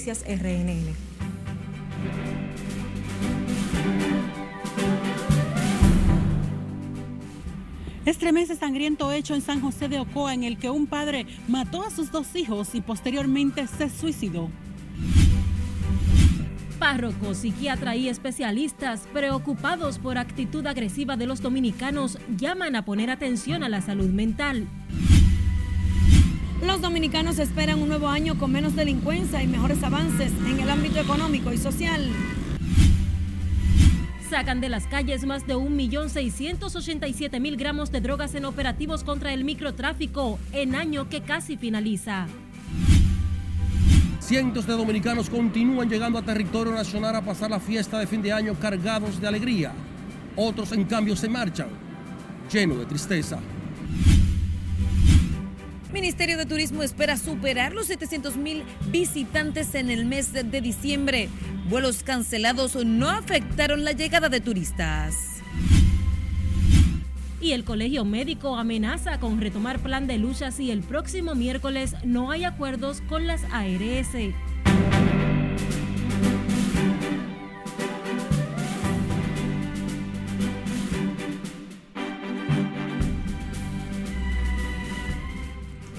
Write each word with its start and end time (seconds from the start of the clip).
Noticias 0.00 0.24
RNN. 0.26 0.94
Estremece 8.06 8.56
sangriento 8.56 9.12
hecho 9.12 9.34
en 9.34 9.42
San 9.42 9.60
José 9.60 9.88
de 9.88 10.00
Ocoa 10.00 10.32
en 10.32 10.44
el 10.44 10.56
que 10.56 10.70
un 10.70 10.86
padre 10.86 11.26
mató 11.48 11.82
a 11.84 11.90
sus 11.90 12.10
dos 12.10 12.34
hijos 12.34 12.74
y 12.74 12.80
posteriormente 12.80 13.66
se 13.66 13.90
suicidó. 13.90 14.48
Párrocos, 16.78 17.36
psiquiatra 17.36 17.94
y 17.94 18.08
especialistas 18.08 19.06
preocupados 19.12 19.98
por 19.98 20.16
actitud 20.16 20.66
agresiva 20.66 21.18
de 21.18 21.26
los 21.26 21.42
dominicanos 21.42 22.18
llaman 22.38 22.74
a 22.74 22.86
poner 22.86 23.10
atención 23.10 23.62
a 23.62 23.68
la 23.68 23.82
salud 23.82 24.08
mental. 24.08 24.66
Los 26.64 26.80
dominicanos 26.82 27.38
esperan 27.38 27.80
un 27.80 27.88
nuevo 27.88 28.08
año 28.08 28.36
con 28.38 28.52
menos 28.52 28.76
delincuencia 28.76 29.42
y 29.42 29.46
mejores 29.46 29.82
avances 29.82 30.30
en 30.46 30.60
el 30.60 30.68
ámbito 30.68 31.00
económico 31.00 31.50
y 31.52 31.58
social. 31.58 32.06
Sacan 34.28 34.60
de 34.60 34.68
las 34.68 34.86
calles 34.86 35.24
más 35.24 35.46
de 35.46 35.56
1.687.000 35.56 37.56
gramos 37.56 37.90
de 37.90 38.02
drogas 38.02 38.34
en 38.34 38.44
operativos 38.44 39.04
contra 39.04 39.32
el 39.32 39.44
microtráfico 39.44 40.38
en 40.52 40.74
año 40.74 41.08
que 41.08 41.22
casi 41.22 41.56
finaliza. 41.56 42.26
Cientos 44.20 44.66
de 44.66 44.74
dominicanos 44.74 45.30
continúan 45.30 45.88
llegando 45.88 46.18
a 46.18 46.22
territorio 46.22 46.74
nacional 46.74 47.16
a 47.16 47.24
pasar 47.24 47.50
la 47.50 47.58
fiesta 47.58 47.98
de 47.98 48.06
fin 48.06 48.22
de 48.22 48.32
año 48.32 48.54
cargados 48.54 49.20
de 49.20 49.26
alegría. 49.26 49.72
Otros, 50.36 50.70
en 50.72 50.84
cambio, 50.84 51.16
se 51.16 51.28
marchan, 51.28 51.66
llenos 52.52 52.78
de 52.78 52.86
tristeza. 52.86 53.40
Ministerio 55.92 56.38
de 56.38 56.46
Turismo 56.46 56.82
espera 56.82 57.16
superar 57.16 57.72
los 57.72 57.86
700 57.86 58.36
mil 58.36 58.62
visitantes 58.88 59.74
en 59.74 59.90
el 59.90 60.04
mes 60.04 60.32
de 60.32 60.60
diciembre. 60.60 61.28
Vuelos 61.68 62.02
cancelados 62.02 62.76
no 62.84 63.08
afectaron 63.08 63.84
la 63.84 63.92
llegada 63.92 64.28
de 64.28 64.40
turistas. 64.40 65.42
Y 67.40 67.52
el 67.52 67.64
Colegio 67.64 68.04
Médico 68.04 68.56
amenaza 68.56 69.18
con 69.18 69.40
retomar 69.40 69.80
plan 69.80 70.06
de 70.06 70.18
lucha 70.18 70.50
si 70.50 70.70
el 70.70 70.80
próximo 70.80 71.34
miércoles 71.34 71.96
no 72.04 72.30
hay 72.30 72.44
acuerdos 72.44 73.00
con 73.08 73.26
las 73.26 73.42
ARS. 73.50 74.14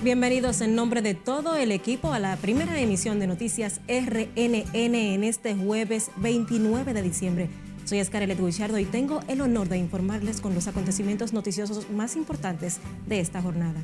Bienvenidos 0.03 0.61
en 0.61 0.73
nombre 0.73 1.03
de 1.03 1.13
todo 1.13 1.55
el 1.55 1.71
equipo 1.71 2.11
a 2.11 2.17
la 2.17 2.35
primera 2.35 2.79
emisión 2.79 3.19
de 3.19 3.27
Noticias 3.27 3.81
RNN 3.87 4.95
en 4.95 5.23
este 5.23 5.53
jueves 5.53 6.09
29 6.17 6.95
de 6.95 7.03
diciembre. 7.03 7.49
Soy 7.85 8.03
Scarlett 8.03 8.39
Guichardo 8.39 8.79
y 8.79 8.85
tengo 8.85 9.19
el 9.27 9.41
honor 9.41 9.69
de 9.69 9.77
informarles 9.77 10.41
con 10.41 10.55
los 10.55 10.67
acontecimientos 10.67 11.33
noticiosos 11.33 11.87
más 11.91 12.15
importantes 12.15 12.79
de 13.05 13.19
esta 13.19 13.43
jornada. 13.43 13.79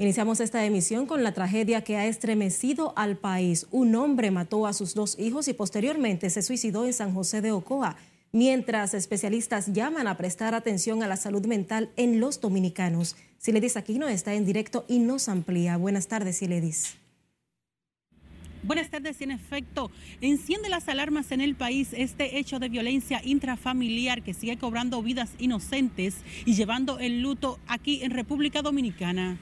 Iniciamos 0.00 0.40
esta 0.40 0.64
emisión 0.64 1.06
con 1.06 1.22
la 1.22 1.30
tragedia 1.30 1.84
que 1.84 1.96
ha 1.96 2.06
estremecido 2.06 2.92
al 2.96 3.16
país. 3.16 3.68
Un 3.70 3.94
hombre 3.94 4.32
mató 4.32 4.66
a 4.66 4.72
sus 4.72 4.94
dos 4.94 5.16
hijos 5.16 5.46
y 5.46 5.52
posteriormente 5.52 6.28
se 6.28 6.42
suicidó 6.42 6.86
en 6.86 6.92
San 6.92 7.14
José 7.14 7.40
de 7.40 7.52
Ocoa, 7.52 7.94
mientras 8.36 8.92
especialistas 8.92 9.72
llaman 9.72 10.06
a 10.06 10.18
prestar 10.18 10.54
atención 10.54 11.02
a 11.02 11.06
la 11.06 11.16
salud 11.16 11.46
mental 11.46 11.88
en 11.96 12.20
los 12.20 12.38
dominicanos. 12.38 13.16
Siledis 13.38 13.78
Aquino 13.78 14.08
está 14.08 14.34
en 14.34 14.44
directo 14.44 14.84
y 14.88 14.98
nos 14.98 15.30
amplía. 15.30 15.78
Buenas 15.78 16.06
tardes, 16.06 16.36
Siledis. 16.36 16.98
Buenas 18.62 18.90
tardes. 18.90 19.22
En 19.22 19.30
efecto, 19.30 19.90
enciende 20.20 20.68
las 20.68 20.86
alarmas 20.90 21.32
en 21.32 21.40
el 21.40 21.54
país 21.54 21.94
este 21.94 22.38
hecho 22.38 22.58
de 22.58 22.68
violencia 22.68 23.22
intrafamiliar 23.24 24.22
que 24.22 24.34
sigue 24.34 24.58
cobrando 24.58 25.02
vidas 25.02 25.30
inocentes 25.38 26.16
y 26.44 26.52
llevando 26.52 26.98
el 26.98 27.22
luto 27.22 27.58
aquí 27.66 28.02
en 28.02 28.10
República 28.10 28.60
Dominicana. 28.60 29.38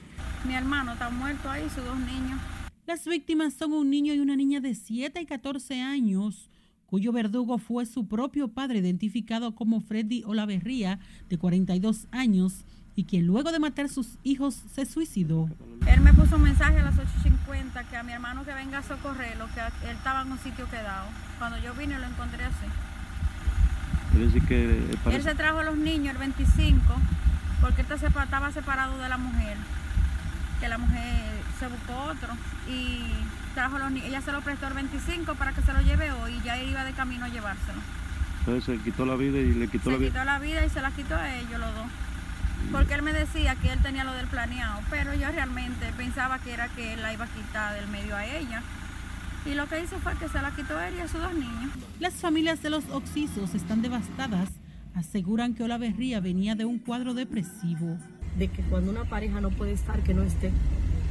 Mi 0.47 0.55
hermano 0.55 0.93
está 0.93 1.09
muerto 1.09 1.49
ahí, 1.49 1.63
sus 1.63 1.83
dos 1.83 1.99
niños. 1.99 2.39
Las 2.85 3.05
víctimas 3.05 3.55
son 3.55 3.73
un 3.73 3.89
niño 3.89 4.13
y 4.13 4.19
una 4.19 4.37
niña 4.37 4.61
de 4.61 4.73
7 4.73 5.19
y 5.19 5.25
14 5.25 5.81
años, 5.81 6.49
cuyo 6.95 7.11
verdugo 7.11 7.57
fue 7.57 7.85
su 7.85 8.07
propio 8.07 8.47
padre, 8.47 8.79
identificado 8.79 9.53
como 9.53 9.81
Freddy 9.81 10.23
Olaverría, 10.23 10.97
de 11.27 11.37
42 11.37 12.07
años, 12.11 12.63
y 12.95 13.03
quien 13.03 13.27
luego 13.27 13.51
de 13.51 13.59
matar 13.59 13.87
a 13.87 13.89
sus 13.89 14.17
hijos 14.23 14.63
se 14.73 14.85
suicidó. 14.85 15.49
Él 15.87 15.99
me 15.99 16.13
puso 16.13 16.37
un 16.37 16.43
mensaje 16.43 16.79
a 16.79 16.83
las 16.83 16.95
8.50 16.95 17.89
que 17.89 17.97
a 17.97 18.03
mi 18.03 18.13
hermano 18.13 18.45
que 18.45 18.53
venga 18.53 18.77
a 18.77 18.83
socorrerlo, 18.83 19.45
que 19.53 19.59
él 19.59 19.97
estaba 19.97 20.21
en 20.21 20.31
un 20.31 20.39
sitio 20.39 20.69
quedado. 20.69 21.09
Cuando 21.37 21.57
yo 21.57 21.73
vine 21.73 21.99
lo 21.99 22.05
encontré 22.05 22.45
así. 22.45 22.65
que 24.47 24.79
Él 25.11 25.21
se 25.21 25.35
trajo 25.35 25.59
a 25.59 25.63
los 25.65 25.75
niños 25.75 26.13
el 26.13 26.17
25 26.17 26.81
porque 27.59 27.81
él 27.81 27.87
estaba 27.91 28.53
separado 28.53 28.97
de 28.99 29.09
la 29.09 29.17
mujer, 29.17 29.57
que 30.61 30.69
la 30.69 30.77
mujer 30.77 31.41
se 31.59 31.67
buscó 31.67 31.93
otro 32.09 32.33
y 32.69 33.01
trajo 33.55 33.77
a 33.77 33.79
los 33.79 33.91
niños. 33.91 34.07
Ella 34.07 34.21
se 34.21 34.31
lo 34.31 34.41
prestó 34.41 34.67
el 34.67 34.73
25 34.73 35.33
para 35.33 35.53
que 35.53 35.63
se 35.63 35.73
lo 35.73 35.81
lleve 35.81 36.11
hoy 36.11 36.33
y 36.33 36.43
ya 36.43 36.61
iba 36.61 36.83
de 36.83 36.91
camino 36.91 37.25
a 37.25 37.29
llevárselo. 37.29 37.79
Entonces 38.41 38.63
se 38.65 38.83
quitó 38.83 39.05
la 39.07 39.15
vida 39.15 39.39
y 39.39 39.53
le 39.53 39.67
quitó 39.67 39.89
la 39.89 39.97
vida. 39.97 40.09
Se 40.09 40.13
quitó 40.13 40.25
la 40.25 40.37
vida 40.37 40.65
y 40.65 40.69
se 40.69 40.81
la 40.81 40.91
quitó 40.91 41.15
a 41.15 41.35
ellos 41.35 41.59
los 41.59 41.73
dos 41.73 41.87
porque 42.71 42.93
él 42.93 43.01
me 43.01 43.13
decía 43.13 43.55
que 43.55 43.71
él 43.71 43.79
tenía 43.81 44.03
lo 44.03 44.13
del 44.13 44.27
planeado, 44.27 44.81
pero 44.89 45.13
yo 45.13 45.31
realmente 45.31 45.91
pensaba 45.97 46.39
que 46.39 46.53
era 46.53 46.67
que 46.69 46.93
él 46.93 47.01
la 47.01 47.13
iba 47.13 47.25
a 47.25 47.27
quitar 47.27 47.75
del 47.75 47.87
medio 47.89 48.15
a 48.15 48.25
ella. 48.25 48.63
Y 49.45 49.53
lo 49.53 49.67
que 49.67 49.83
hizo 49.83 49.99
fue 49.99 50.13
que 50.17 50.27
se 50.27 50.41
la 50.41 50.51
quitó 50.55 50.79
él 50.79 50.95
y 50.97 51.01
a 51.01 51.07
sus 51.07 51.21
dos 51.21 51.33
niños. 51.33 51.71
Las 51.99 52.13
familias 52.15 52.63
de 52.63 52.71
los 52.71 52.83
oxisos 52.89 53.53
están 53.53 53.81
devastadas. 53.81 54.49
Aseguran 54.95 55.53
que 55.53 55.63
Olaverría 55.63 56.19
venía 56.19 56.55
de 56.55 56.65
un 56.65 56.79
cuadro 56.79 57.13
depresivo. 57.13 57.97
De 58.37 58.47
que 58.47 58.63
cuando 58.63 58.91
una 58.91 59.05
pareja 59.05 59.41
no 59.41 59.51
puede 59.51 59.73
estar, 59.73 60.01
que 60.01 60.13
no 60.13 60.23
esté, 60.23 60.51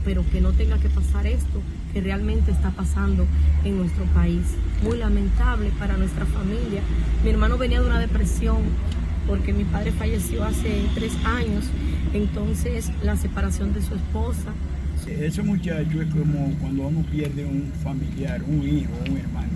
pero 0.04 0.24
que 0.32 0.40
no 0.40 0.52
tenga 0.52 0.78
que 0.78 0.88
pasar 0.88 1.26
esto 1.26 1.62
que 1.94 2.00
realmente 2.00 2.50
está 2.50 2.70
pasando 2.70 3.24
en 3.64 3.78
nuestro 3.78 4.04
país. 4.06 4.42
Muy 4.82 4.98
lamentable 4.98 5.70
para 5.78 5.96
nuestra 5.96 6.26
familia. 6.26 6.82
Mi 7.22 7.30
hermano 7.30 7.56
venía 7.56 7.80
de 7.80 7.86
una 7.86 8.00
depresión 8.00 8.58
porque 9.28 9.54
mi 9.54 9.64
padre 9.64 9.92
falleció 9.92 10.44
hace 10.44 10.84
tres 10.94 11.12
años, 11.24 11.64
entonces 12.12 12.90
la 13.02 13.16
separación 13.16 13.72
de 13.72 13.80
su 13.80 13.94
esposa. 13.94 14.52
Ese 15.06 15.42
muchacho 15.42 16.02
es 16.02 16.08
como 16.08 16.50
cuando 16.60 16.88
uno 16.88 17.02
pierde 17.10 17.44
un 17.44 17.72
familiar, 17.82 18.42
un 18.46 18.68
hijo, 18.68 18.92
un 19.08 19.16
hermano. 19.16 19.48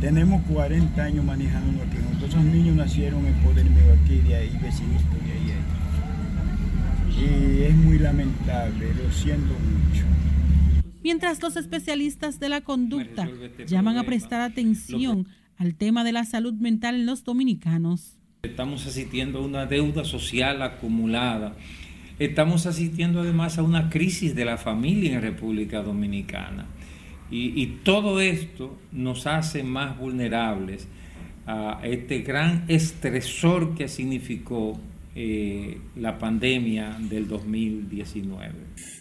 Tenemos 0.00 0.42
40 0.46 1.02
años 1.02 1.24
manejando 1.24 1.82
aquí. 1.82 1.96
Nuestros 2.20 2.44
niños 2.44 2.76
nacieron 2.76 3.26
en 3.26 3.34
Poder 3.34 3.64
Mío 3.64 3.96
aquí, 4.02 4.18
de 4.18 4.36
ahí, 4.36 4.58
vecinito 4.62 5.16
de 5.24 5.32
ahí, 5.32 5.54
ahí. 5.56 5.64
Y 7.16 7.62
es 7.64 7.76
muy 7.76 7.98
lamentable, 7.98 8.92
lo 8.94 9.10
siento 9.12 9.54
mucho. 9.54 10.04
Mientras 11.04 11.42
los 11.42 11.58
especialistas 11.58 12.40
de 12.40 12.48
la 12.48 12.62
conducta 12.62 13.28
llaman 13.66 13.98
a 13.98 14.04
prestar 14.04 14.40
atención 14.40 15.28
al 15.58 15.74
tema 15.74 16.02
de 16.02 16.12
la 16.12 16.24
salud 16.24 16.54
mental 16.54 16.94
en 16.94 17.04
los 17.04 17.24
dominicanos. 17.24 18.16
Estamos 18.42 18.86
asistiendo 18.86 19.40
a 19.40 19.42
una 19.42 19.66
deuda 19.66 20.06
social 20.06 20.62
acumulada. 20.62 21.56
Estamos 22.18 22.64
asistiendo 22.64 23.20
además 23.20 23.58
a 23.58 23.62
una 23.62 23.90
crisis 23.90 24.34
de 24.34 24.46
la 24.46 24.56
familia 24.56 25.14
en 25.14 25.20
República 25.20 25.82
Dominicana. 25.82 26.64
Y, 27.30 27.66
todo 27.82 28.20
esto 28.20 28.78
nos 28.90 29.26
hace 29.26 29.62
más 29.62 29.98
vulnerables 29.98 30.88
a 31.46 31.80
este 31.82 32.20
gran 32.20 32.64
estresor 32.68 33.74
que 33.74 33.88
significó 33.88 34.80
eh, 35.14 35.78
la 35.96 36.18
pandemia 36.18 36.98
del 37.00 37.28
2019. 37.28 38.52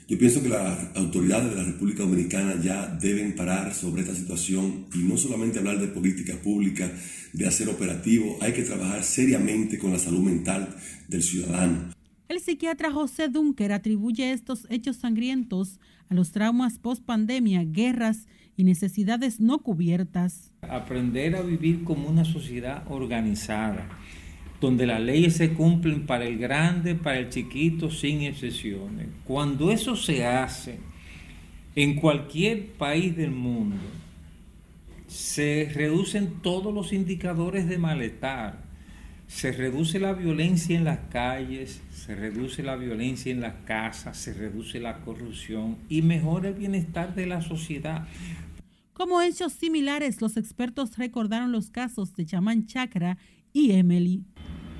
Yo 0.08 0.18
pienso 0.18 0.44
que 0.44 0.50
las 0.50 0.96
autoridades 0.96 1.50
de 1.50 1.56
la 1.56 1.64
República 1.64 2.04
Dominicana 2.04 2.56
ya 2.62 2.88
deben 2.88 3.36
parar 3.36 3.74
sobre 3.74 4.02
esta 4.02 4.14
situación 4.14 4.86
y 4.94 5.00
no 5.00 5.18
solamente 5.18 5.60
hablar 5.60 5.80
de 5.80 5.88
política 5.88 6.36
pública, 6.36 6.92
de 7.32 7.48
hacer 7.48 7.68
operativo, 7.70 8.38
hay 8.42 8.54
que 8.54 8.62
trabajar 8.62 9.04
seriamente 9.04 9.80
con 9.80 9.92
la 9.92 9.98
salud 9.98 10.22
mental 10.22 10.76
del 11.08 11.24
ciudadano. 11.24 11.94
El 12.30 12.40
psiquiatra 12.40 12.92
José 12.92 13.28
Dunker 13.28 13.72
atribuye 13.72 14.32
estos 14.32 14.68
hechos 14.70 14.98
sangrientos 14.98 15.80
a 16.10 16.14
los 16.14 16.32
traumas 16.32 16.78
post 16.80 17.04
pandemia, 17.04 17.64
guerras 17.64 18.28
y 18.56 18.64
necesidades 18.64 19.40
no 19.40 19.60
cubiertas. 19.60 20.52
Aprender 20.62 21.36
a 21.36 21.42
vivir 21.42 21.84
como 21.84 22.08
una 22.08 22.24
sociedad 22.24 22.84
organizada 22.88 23.88
donde 24.64 24.86
las 24.86 25.02
leyes 25.02 25.36
se 25.36 25.52
cumplen 25.52 26.06
para 26.06 26.24
el 26.24 26.38
grande, 26.38 26.96
para 26.96 27.20
el 27.20 27.30
chiquito, 27.30 27.92
sin 27.92 28.22
excepciones. 28.22 29.08
Cuando 29.26 29.70
eso 29.72 29.98
se 29.98 30.26
hace 30.26 30.80
en 31.76 31.96
cualquier 31.96 32.68
país 32.68 33.14
del 33.18 33.32
mundo, 33.32 33.76
se 35.10 35.70
reducen 35.76 36.36
todos 36.42 36.74
los 36.74 36.94
indicadores 36.94 37.68
de 37.68 37.78
malestar, 37.78 38.62
se 39.28 39.52
reduce 39.52 40.00
la 40.00 40.14
violencia 40.14 40.78
en 40.78 40.86
las 40.86 41.00
calles, 41.12 41.82
se 41.94 42.16
reduce 42.16 42.64
la 42.64 42.78
violencia 42.78 43.34
en 43.34 43.42
las 43.42 43.56
casas, 43.66 44.16
se 44.16 44.34
reduce 44.34 44.80
la 44.80 45.00
corrupción 45.00 45.76
y 45.90 46.04
mejora 46.04 46.48
el 46.48 46.56
bienestar 46.56 47.14
de 47.16 47.26
la 47.26 47.42
sociedad. 47.42 48.08
Como 48.94 49.22
hechos 49.22 49.52
similares, 49.52 50.22
los 50.22 50.38
expertos 50.38 50.96
recordaron 50.98 51.52
los 51.52 51.70
casos 51.70 52.16
de 52.16 52.26
Chamán 52.26 52.66
Chakra 52.66 53.18
y 53.52 53.72
Emily. 53.74 54.24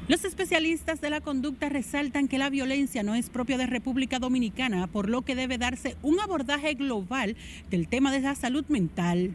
Los 0.10 0.26
especialistas 0.26 1.00
de 1.00 1.10
la 1.10 1.22
conducta 1.22 1.70
resaltan 1.70 2.28
que 2.28 2.38
la 2.38 2.50
violencia 2.50 3.04
no 3.04 3.16
es 3.16 3.30
propia 3.30 3.58
de 3.58 3.68
República 3.68 4.20
Dominicana, 4.20 4.88
por 4.88 5.08
lo 5.08 5.22
que 5.22 5.34
debe 5.34 5.58
darse 5.58 5.96
un 6.02 6.20
abordaje 6.20 6.74
global 6.74 7.38
del 7.70 7.88
tema 7.88 8.12
de 8.12 8.20
la 8.20 8.36
salud 8.36 8.66
mental. 8.68 9.32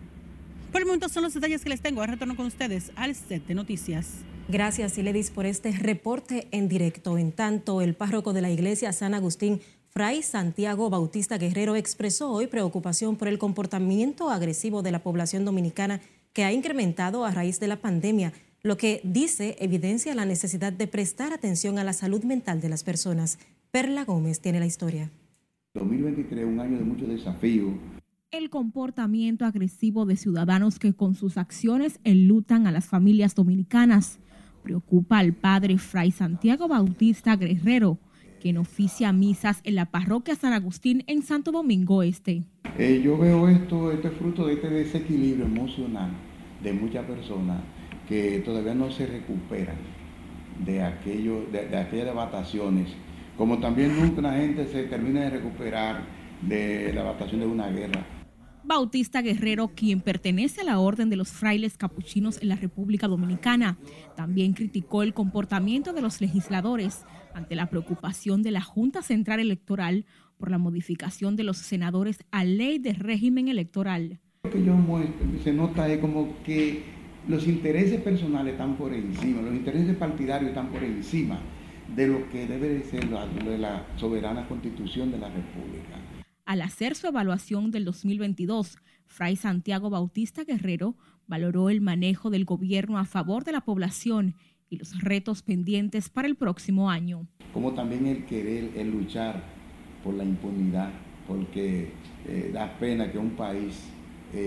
Por 0.70 0.82
el 0.82 0.86
momento 0.86 1.08
son 1.08 1.22
los 1.22 1.32
detalles 1.32 1.62
que 1.62 1.70
les 1.70 1.80
tengo. 1.80 2.00
Ahora 2.00 2.12
retorno 2.12 2.36
con 2.36 2.44
ustedes 2.44 2.92
al 2.96 3.14
set 3.14 3.46
de 3.46 3.54
noticias. 3.54 4.16
Gracias, 4.48 4.98
Iledis, 4.98 5.30
por 5.30 5.46
este 5.46 5.72
reporte 5.72 6.48
en 6.50 6.68
directo. 6.68 7.16
En 7.16 7.32
tanto, 7.32 7.80
el 7.80 7.94
párroco 7.94 8.34
de 8.34 8.42
la 8.42 8.50
iglesia 8.50 8.92
San 8.92 9.14
Agustín, 9.14 9.62
Fray 9.88 10.22
Santiago 10.22 10.90
Bautista 10.90 11.38
Guerrero, 11.38 11.76
expresó 11.76 12.30
hoy 12.30 12.46
preocupación 12.46 13.16
por 13.16 13.28
el 13.28 13.38
comportamiento 13.38 14.28
agresivo 14.28 14.82
de 14.82 14.92
la 14.92 15.02
población 15.02 15.46
dominicana 15.46 16.02
que 16.34 16.44
ha 16.44 16.52
incrementado 16.52 17.24
a 17.24 17.30
raíz 17.30 17.58
de 17.58 17.68
la 17.68 17.80
pandemia 17.80 18.34
lo 18.62 18.76
que 18.76 19.00
dice 19.04 19.56
evidencia 19.60 20.14
la 20.14 20.24
necesidad 20.24 20.72
de 20.72 20.86
prestar 20.86 21.32
atención 21.32 21.78
a 21.78 21.84
la 21.84 21.92
salud 21.92 22.24
mental 22.24 22.60
de 22.60 22.68
las 22.68 22.84
personas. 22.84 23.38
Perla 23.70 24.04
Gómez 24.04 24.40
tiene 24.40 24.60
la 24.60 24.66
historia. 24.66 25.10
2023, 25.74 26.44
un 26.44 26.60
año 26.60 26.78
de 26.78 26.84
mucho 26.84 27.06
desafío. 27.06 27.78
El 28.30 28.50
comportamiento 28.50 29.44
agresivo 29.44 30.06
de 30.06 30.16
ciudadanos 30.16 30.78
que 30.78 30.92
con 30.92 31.14
sus 31.14 31.38
acciones 31.38 32.00
enlutan 32.04 32.66
a 32.66 32.72
las 32.72 32.86
familias 32.86 33.34
dominicanas 33.34 34.18
preocupa 34.68 35.18
al 35.18 35.32
padre 35.32 35.78
Fray 35.78 36.10
Santiago 36.10 36.68
Bautista 36.68 37.36
Guerrero, 37.36 37.98
quien 38.38 38.58
oficia 38.58 39.12
misas 39.12 39.60
en 39.64 39.76
la 39.76 39.86
parroquia 39.86 40.34
San 40.34 40.52
Agustín 40.52 41.04
en 41.06 41.22
Santo 41.22 41.52
Domingo 41.52 42.02
Este. 42.02 42.44
Eh, 42.78 43.00
yo 43.02 43.16
veo 43.16 43.48
esto, 43.48 43.90
este 43.90 44.10
fruto 44.10 44.46
de 44.46 44.54
este 44.54 44.68
desequilibrio 44.68 45.46
emocional 45.46 46.10
de 46.62 46.72
muchas 46.74 47.06
personas 47.06 47.62
que 48.08 48.40
todavía 48.40 48.74
no 48.74 48.90
se 48.90 49.06
recuperan 49.06 49.76
de, 50.64 50.82
aquello, 50.82 51.44
de, 51.52 51.76
aquellas 51.76 52.06
devastaciones, 52.06 52.88
como 53.36 53.58
también 53.58 53.94
nunca 54.00 54.22
la 54.22 54.32
gente 54.32 54.66
se 54.66 54.84
termina 54.84 55.20
de 55.20 55.30
recuperar 55.30 56.02
de 56.42 56.92
la 56.94 57.02
devastación 57.02 57.40
de 57.40 57.46
una 57.46 57.68
guerra. 57.68 58.04
Bautista 58.64 59.22
Guerrero, 59.22 59.68
quien 59.68 60.00
pertenece 60.00 60.60
a 60.60 60.64
la 60.64 60.78
Orden 60.78 61.08
de 61.08 61.16
los 61.16 61.30
Frailes 61.30 61.76
Capuchinos 61.78 62.42
en 62.42 62.48
la 62.48 62.56
República 62.56 63.08
Dominicana, 63.08 63.78
también 64.14 64.52
criticó 64.52 65.02
el 65.02 65.14
comportamiento 65.14 65.92
de 65.92 66.02
los 66.02 66.20
legisladores 66.20 67.04
ante 67.34 67.54
la 67.54 67.70
preocupación 67.70 68.42
de 68.42 68.50
la 68.50 68.60
Junta 68.60 69.02
Central 69.02 69.40
Electoral 69.40 70.04
por 70.38 70.50
la 70.50 70.58
modificación 70.58 71.36
de 71.36 71.44
los 71.44 71.58
senadores 71.58 72.18
a 72.30 72.44
ley 72.44 72.78
de 72.78 72.92
régimen 72.92 73.48
electoral. 73.48 74.20
Lo 74.44 74.50
que 74.50 74.64
yo 74.64 74.76
se 75.42 75.52
nota 75.52 75.88
es 75.88 75.98
como 75.98 76.42
que 76.42 76.97
los 77.28 77.46
intereses 77.46 78.00
personales 78.00 78.52
están 78.54 78.76
por 78.76 78.92
encima, 78.92 79.42
los 79.42 79.54
intereses 79.54 79.94
partidarios 79.96 80.48
están 80.48 80.70
por 80.70 80.82
encima 80.82 81.38
de 81.94 82.08
lo 82.08 82.28
que 82.30 82.46
debe 82.46 82.68
de 82.68 82.84
ser 82.84 83.08
la, 83.10 83.26
de 83.26 83.58
la 83.58 83.86
soberana 83.96 84.48
constitución 84.48 85.10
de 85.10 85.18
la 85.18 85.28
República. 85.28 85.96
Al 86.46 86.62
hacer 86.62 86.94
su 86.94 87.06
evaluación 87.06 87.70
del 87.70 87.84
2022, 87.84 88.78
Fray 89.06 89.36
Santiago 89.36 89.90
Bautista 89.90 90.44
Guerrero 90.44 90.96
valoró 91.26 91.68
el 91.68 91.82
manejo 91.82 92.30
del 92.30 92.46
gobierno 92.46 92.98
a 92.98 93.04
favor 93.04 93.44
de 93.44 93.52
la 93.52 93.60
población 93.60 94.34
y 94.70 94.78
los 94.78 94.98
retos 95.00 95.42
pendientes 95.42 96.08
para 96.08 96.28
el 96.28 96.36
próximo 96.36 96.90
año. 96.90 97.26
Como 97.52 97.72
también 97.72 98.06
el 98.06 98.24
querer, 98.24 98.70
el 98.74 98.90
luchar 98.90 99.42
por 100.02 100.14
la 100.14 100.24
impunidad, 100.24 100.90
porque 101.26 101.90
eh, 102.26 102.50
da 102.52 102.78
pena 102.78 103.12
que 103.12 103.18
un 103.18 103.30
país 103.30 103.90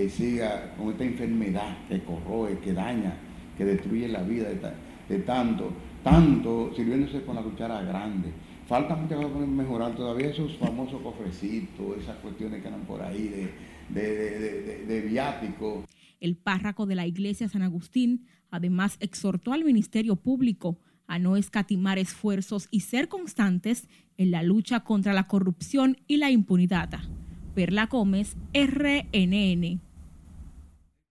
siga 0.10 0.74
con 0.78 0.90
esta 0.90 1.04
enfermedad 1.04 1.78
que 1.88 2.02
corroe, 2.04 2.60
que 2.60 2.74
daña, 2.74 3.14
que 3.58 3.66
destruye 3.66 4.08
la 4.08 4.22
vida 4.24 4.50
de, 5.10 5.20
tanto, 5.20 5.72
tanto 6.04 6.72
sirviéndose 6.76 7.24
con 7.24 7.36
la 7.36 7.42
cuchara 7.42 7.82
grande. 7.82 8.30
Falta 8.68 8.96
mucho 8.96 9.20
por 9.30 9.46
mejorar 9.48 9.96
todavía 9.96 10.30
esos 10.30 10.56
famosos 10.58 11.02
cofrecitos, 11.02 11.98
esas 11.98 12.18
cuestiones 12.18 12.62
que 12.62 12.68
andan 12.68 12.86
por 12.86 13.02
ahí 13.02 13.50
de, 13.90 14.02
de, 14.02 14.86
de 14.86 15.02
viático. 15.02 15.84
El 16.20 16.38
párraco 16.38 16.86
de 16.86 16.96
la 16.96 17.08
iglesia 17.08 17.50
San 17.50 17.64
Agustín 17.64 18.28
además 18.50 18.98
exhortó 19.00 19.54
al 19.54 19.66
Ministerio 19.66 20.16
Público 20.16 20.78
a 21.08 21.20
no 21.20 21.36
escatimar 21.36 21.98
esfuerzos 21.98 22.68
y 22.72 22.82
ser 22.82 23.10
constantes 23.10 23.90
en 24.18 24.32
la 24.32 24.44
lucha 24.44 24.82
contra 24.82 25.14
la 25.14 25.28
corrupción 25.28 25.98
y 26.08 26.18
la 26.18 26.32
impunidad. 26.32 26.90
Perla 27.54 27.88
Gómez, 27.88 28.36
RNN. 28.54 29.82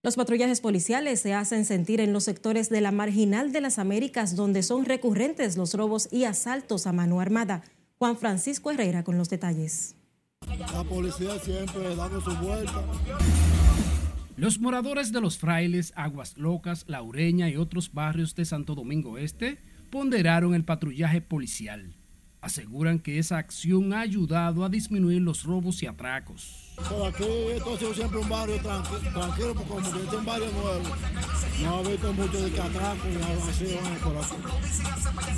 Los 0.00 0.14
patrullajes 0.14 0.60
policiales 0.60 1.20
se 1.20 1.34
hacen 1.34 1.64
sentir 1.64 2.00
en 2.00 2.12
los 2.12 2.22
sectores 2.22 2.68
de 2.68 2.80
la 2.80 2.92
marginal 2.92 3.50
de 3.50 3.60
las 3.60 3.80
Américas, 3.80 4.36
donde 4.36 4.62
son 4.62 4.84
recurrentes 4.84 5.56
los 5.56 5.74
robos 5.74 6.08
y 6.12 6.22
asaltos 6.22 6.86
a 6.86 6.92
mano 6.92 7.20
armada. 7.20 7.64
Juan 7.98 8.16
Francisco 8.16 8.70
Herrera 8.70 9.02
con 9.02 9.18
los 9.18 9.28
detalles. 9.28 9.96
La 10.72 10.84
policía 10.84 11.36
siempre 11.40 11.96
dando 11.96 12.20
su 12.20 12.30
vuelta. 12.36 12.84
Los 14.36 14.60
moradores 14.60 15.10
de 15.10 15.20
Los 15.20 15.36
Frailes, 15.36 15.92
Aguas 15.96 16.38
Locas, 16.38 16.84
Laureña 16.86 17.50
y 17.50 17.56
otros 17.56 17.92
barrios 17.92 18.36
de 18.36 18.44
Santo 18.44 18.76
Domingo 18.76 19.18
Este 19.18 19.58
ponderaron 19.90 20.54
el 20.54 20.64
patrullaje 20.64 21.20
policial. 21.20 21.92
Aseguran 22.40 23.00
que 23.00 23.18
esa 23.18 23.38
acción 23.38 23.92
ha 23.92 24.00
ayudado 24.00 24.64
a 24.64 24.68
disminuir 24.68 25.20
los 25.20 25.42
robos 25.42 25.82
y 25.82 25.86
atracos. 25.86 26.72
Por 26.88 27.08
aquí 27.08 27.24
esto 27.52 27.74
ha 27.74 27.78
sido 27.78 27.94
siempre 27.94 28.18
un 28.20 28.28
barrio 28.28 28.56
tranquilo, 28.60 29.52
porque 29.54 29.64
como 29.68 29.92
que 29.92 30.06
es 30.06 30.12
un 30.12 30.24
barrio 30.24 30.46
nuevo, 30.52 30.82
no 31.62 31.74
ha 31.74 31.78
habido 31.78 32.12
mucho 32.12 32.48
de 32.48 32.60
atracos 32.60 33.06
y 33.10 33.50
así 33.50 33.76
por 34.04 34.16
aquí. 34.16 34.34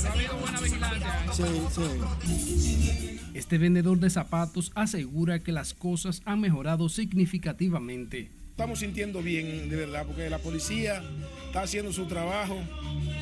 ¿Ha 0.07 0.13
habido 0.13 0.37
buena 0.37 0.61
vigilancia? 0.61 1.33
Sí, 1.33 1.45
sí. 1.71 3.21
Este 3.33 3.57
vendedor 3.57 3.99
de 3.99 4.11
zapatos 4.11 4.71
asegura 4.75 5.39
que 5.39 5.53
las 5.53 5.73
cosas 5.73 6.21
han 6.27 6.41
mejorado 6.41 6.91
significativamente. 6.91 8.31
Estamos 8.51 8.81
sintiendo 8.81 9.23
bien, 9.23 9.71
de 9.71 9.77
verdad, 9.77 10.05
porque 10.07 10.29
la 10.29 10.39
policía 10.39 11.03
está 11.47 11.63
haciendo 11.63 11.95
su 11.95 12.05
trabajo 12.05 12.59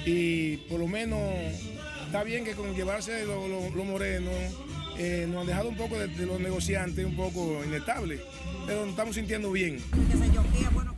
y 0.04 0.56
por 0.68 0.80
lo 0.80 0.88
menos 0.88 1.20
está 2.08 2.24
bien 2.24 2.42
que 2.42 2.52
con 2.52 2.74
llevarse 2.74 3.26
los 3.26 3.74
lo, 3.74 3.84
morenos 3.84 4.32
eh, 4.96 5.26
nos 5.28 5.42
han 5.42 5.46
dejado 5.46 5.68
un 5.68 5.76
poco 5.76 5.98
de, 5.98 6.08
los 6.24 6.40
negociantes 6.40 7.04
un 7.04 7.14
poco 7.14 7.62
inestables, 7.62 8.22
pero 8.66 8.80
nos 8.80 8.90
estamos 8.90 9.14
sintiendo 9.14 9.52
bien. 9.52 9.78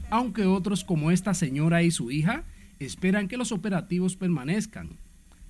Aunque 0.09 0.45
otros 0.47 0.85
como 0.85 1.11
esta 1.11 1.35
señora 1.35 1.83
y 1.83 1.91
su 1.91 2.13
hija 2.13 2.45
esperan 2.79 3.27
que 3.27 3.37
los 3.37 3.51
operativos 3.51 4.15
permanezcan 4.15 4.91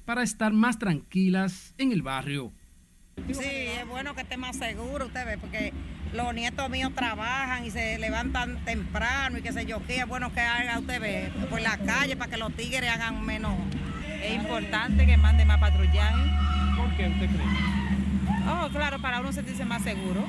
para 0.06 0.22
estar 0.22 0.54
más 0.54 0.78
tranquilas 0.78 1.74
en 1.76 1.92
el 1.92 2.00
barrio. 2.00 2.52
Sí, 3.30 3.44
es 3.44 3.86
bueno 3.86 4.14
que 4.14 4.22
esté 4.22 4.38
más 4.38 4.56
seguro, 4.56 5.06
usted 5.06 5.26
ve, 5.26 5.36
porque 5.36 5.74
los 6.14 6.32
nietos 6.32 6.70
míos 6.70 6.92
trabajan 6.94 7.66
y 7.66 7.70
se 7.70 7.98
levantan 7.98 8.64
temprano 8.64 9.36
y 9.36 9.42
qué 9.42 9.52
sé 9.52 9.66
yo 9.66 9.82
qué. 9.86 9.98
Es 9.98 10.08
bueno 10.08 10.32
que 10.32 10.40
haga 10.40 10.78
usted 10.78 11.02
ve 11.02 11.30
por 11.50 11.60
la 11.60 11.76
calle 11.76 12.16
para 12.16 12.30
que 12.30 12.38
los 12.38 12.50
tigres 12.56 12.88
hagan 12.88 13.26
menos. 13.26 13.52
Es 14.22 14.34
importante 14.34 15.06
que 15.06 15.16
mande 15.16 15.44
más 15.44 15.58
patrullaje. 15.58 16.30
¿Por 16.76 16.96
qué 16.96 17.08
usted 17.08 17.26
cree? 17.26 17.46
Oh, 18.48 18.68
claro, 18.70 19.00
para 19.00 19.20
uno 19.20 19.32
sentirse 19.32 19.64
más 19.64 19.82
seguro. 19.82 20.26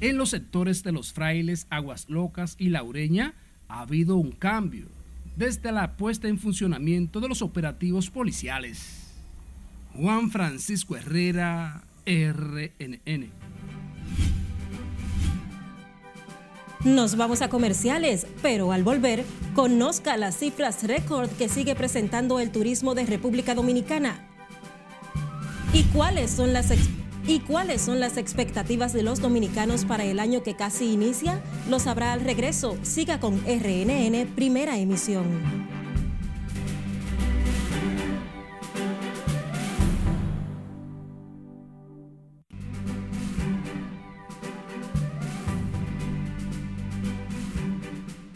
En 0.00 0.18
los 0.18 0.30
sectores 0.30 0.82
de 0.82 0.92
los 0.92 1.12
frailes, 1.12 1.66
Aguas 1.70 2.08
Locas 2.08 2.56
y 2.58 2.68
Laureña 2.68 3.34
ha 3.68 3.80
habido 3.80 4.16
un 4.16 4.32
cambio 4.32 4.88
desde 5.36 5.72
la 5.72 5.96
puesta 5.96 6.28
en 6.28 6.38
funcionamiento 6.38 7.20
de 7.20 7.28
los 7.28 7.42
operativos 7.42 8.10
policiales. 8.10 9.14
Juan 9.94 10.30
Francisco 10.30 10.96
Herrera, 10.96 11.84
RNN. 12.04 13.30
Nos 16.86 17.16
vamos 17.16 17.42
a 17.42 17.48
comerciales, 17.48 18.28
pero 18.42 18.70
al 18.70 18.84
volver, 18.84 19.24
conozca 19.56 20.16
las 20.16 20.36
cifras 20.36 20.84
récord 20.84 21.28
que 21.30 21.48
sigue 21.48 21.74
presentando 21.74 22.38
el 22.38 22.52
turismo 22.52 22.94
de 22.94 23.04
República 23.04 23.56
Dominicana. 23.56 24.28
¿Y 25.72 25.82
cuáles 25.82 26.30
son 26.30 26.52
las 26.52 26.70
¿Y 27.26 27.40
cuáles 27.40 27.82
son 27.82 27.98
las 27.98 28.16
expectativas 28.18 28.92
de 28.92 29.02
los 29.02 29.20
dominicanos 29.20 29.84
para 29.84 30.04
el 30.04 30.20
año 30.20 30.44
que 30.44 30.54
casi 30.54 30.92
inicia? 30.92 31.42
Lo 31.68 31.80
sabrá 31.80 32.12
al 32.12 32.20
regreso. 32.20 32.78
Siga 32.82 33.18
con 33.18 33.40
RNN 33.40 34.28
Primera 34.36 34.78
Emisión. 34.78 35.75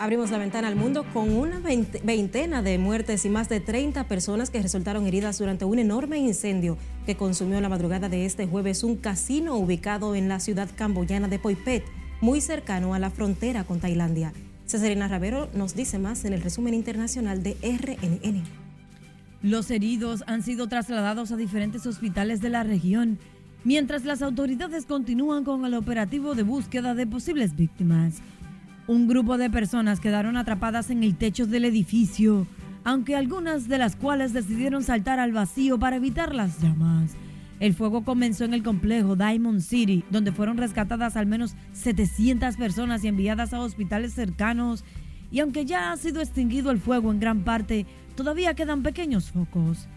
Abrimos 0.00 0.30
la 0.30 0.38
ventana 0.38 0.66
al 0.66 0.76
mundo 0.76 1.04
con 1.12 1.30
una 1.36 1.60
veintena 1.60 2.62
de 2.62 2.78
muertes 2.78 3.26
y 3.26 3.28
más 3.28 3.50
de 3.50 3.60
30 3.60 4.08
personas 4.08 4.48
que 4.48 4.62
resultaron 4.62 5.06
heridas 5.06 5.36
durante 5.36 5.66
un 5.66 5.78
enorme 5.78 6.16
incendio 6.16 6.78
que 7.04 7.18
consumió 7.18 7.60
la 7.60 7.68
madrugada 7.68 8.08
de 8.08 8.24
este 8.24 8.46
jueves 8.46 8.82
un 8.82 8.96
casino 8.96 9.56
ubicado 9.56 10.14
en 10.14 10.26
la 10.26 10.40
ciudad 10.40 10.70
camboyana 10.74 11.28
de 11.28 11.38
Poipet, 11.38 11.84
muy 12.22 12.40
cercano 12.40 12.94
a 12.94 12.98
la 12.98 13.10
frontera 13.10 13.64
con 13.64 13.78
Tailandia. 13.78 14.32
Cesarina 14.64 15.06
Ravero 15.06 15.50
nos 15.52 15.74
dice 15.74 15.98
más 15.98 16.24
en 16.24 16.32
el 16.32 16.40
resumen 16.40 16.72
internacional 16.72 17.42
de 17.42 17.58
RNN. 17.60 18.42
Los 19.42 19.70
heridos 19.70 20.24
han 20.26 20.42
sido 20.42 20.66
trasladados 20.66 21.30
a 21.30 21.36
diferentes 21.36 21.84
hospitales 21.84 22.40
de 22.40 22.48
la 22.48 22.62
región, 22.62 23.18
mientras 23.64 24.06
las 24.06 24.22
autoridades 24.22 24.86
continúan 24.86 25.44
con 25.44 25.66
el 25.66 25.74
operativo 25.74 26.34
de 26.34 26.42
búsqueda 26.42 26.94
de 26.94 27.06
posibles 27.06 27.54
víctimas. 27.54 28.22
Un 28.86 29.06
grupo 29.06 29.38
de 29.38 29.50
personas 29.50 30.00
quedaron 30.00 30.36
atrapadas 30.36 30.90
en 30.90 31.02
el 31.02 31.16
techo 31.16 31.46
del 31.46 31.64
edificio, 31.64 32.46
aunque 32.82 33.14
algunas 33.14 33.68
de 33.68 33.78
las 33.78 33.94
cuales 33.94 34.32
decidieron 34.32 34.82
saltar 34.82 35.20
al 35.20 35.32
vacío 35.32 35.78
para 35.78 35.96
evitar 35.96 36.34
las 36.34 36.60
llamas. 36.60 37.16
El 37.60 37.74
fuego 37.74 38.04
comenzó 38.04 38.44
en 38.44 38.54
el 38.54 38.62
complejo 38.62 39.16
Diamond 39.16 39.60
City, 39.60 40.02
donde 40.10 40.32
fueron 40.32 40.56
rescatadas 40.56 41.16
al 41.16 41.26
menos 41.26 41.54
700 41.72 42.56
personas 42.56 43.04
y 43.04 43.08
enviadas 43.08 43.52
a 43.52 43.60
hospitales 43.60 44.14
cercanos. 44.14 44.82
Y 45.30 45.40
aunque 45.40 45.66
ya 45.66 45.92
ha 45.92 45.96
sido 45.98 46.22
extinguido 46.22 46.70
el 46.70 46.78
fuego 46.78 47.12
en 47.12 47.20
gran 47.20 47.44
parte, 47.44 47.86
todavía 48.16 48.54
quedan 48.54 48.82
pequeños 48.82 49.30
focos. 49.30 49.88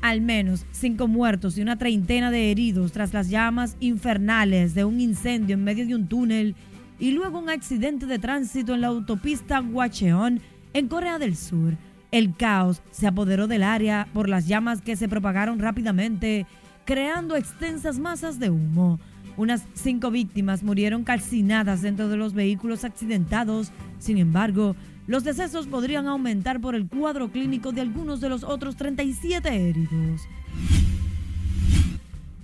Al 0.00 0.20
menos 0.20 0.64
cinco 0.70 1.08
muertos 1.08 1.58
y 1.58 1.62
una 1.62 1.76
treintena 1.76 2.30
de 2.30 2.50
heridos 2.50 2.92
tras 2.92 3.12
las 3.12 3.30
llamas 3.30 3.76
infernales 3.80 4.74
de 4.74 4.84
un 4.84 5.00
incendio 5.00 5.54
en 5.54 5.64
medio 5.64 5.86
de 5.86 5.94
un 5.94 6.06
túnel 6.06 6.54
y 7.00 7.10
luego 7.10 7.38
un 7.38 7.50
accidente 7.50 8.06
de 8.06 8.18
tránsito 8.18 8.74
en 8.74 8.80
la 8.80 8.88
autopista 8.88 9.60
Gwacheon 9.60 10.40
en 10.72 10.88
Corea 10.88 11.18
del 11.18 11.36
Sur. 11.36 11.76
El 12.10 12.34
caos 12.36 12.80
se 12.90 13.06
apoderó 13.06 13.48
del 13.48 13.62
área 13.62 14.06
por 14.12 14.28
las 14.28 14.46
llamas 14.46 14.80
que 14.80 14.96
se 14.96 15.08
propagaron 15.08 15.58
rápidamente, 15.58 16.46
creando 16.84 17.36
extensas 17.36 17.98
masas 17.98 18.38
de 18.38 18.50
humo. 18.50 18.98
Unas 19.36 19.64
cinco 19.74 20.10
víctimas 20.10 20.62
murieron 20.62 21.04
calcinadas 21.04 21.82
dentro 21.82 22.08
de 22.08 22.16
los 22.16 22.34
vehículos 22.34 22.84
accidentados. 22.84 23.72
Sin 23.98 24.18
embargo, 24.18 24.74
los 25.08 25.24
decesos 25.24 25.66
podrían 25.66 26.06
aumentar 26.06 26.60
por 26.60 26.74
el 26.74 26.86
cuadro 26.86 27.32
clínico 27.32 27.72
de 27.72 27.80
algunos 27.80 28.20
de 28.20 28.28
los 28.28 28.44
otros 28.44 28.76
37 28.76 29.48
heridos. 29.48 30.28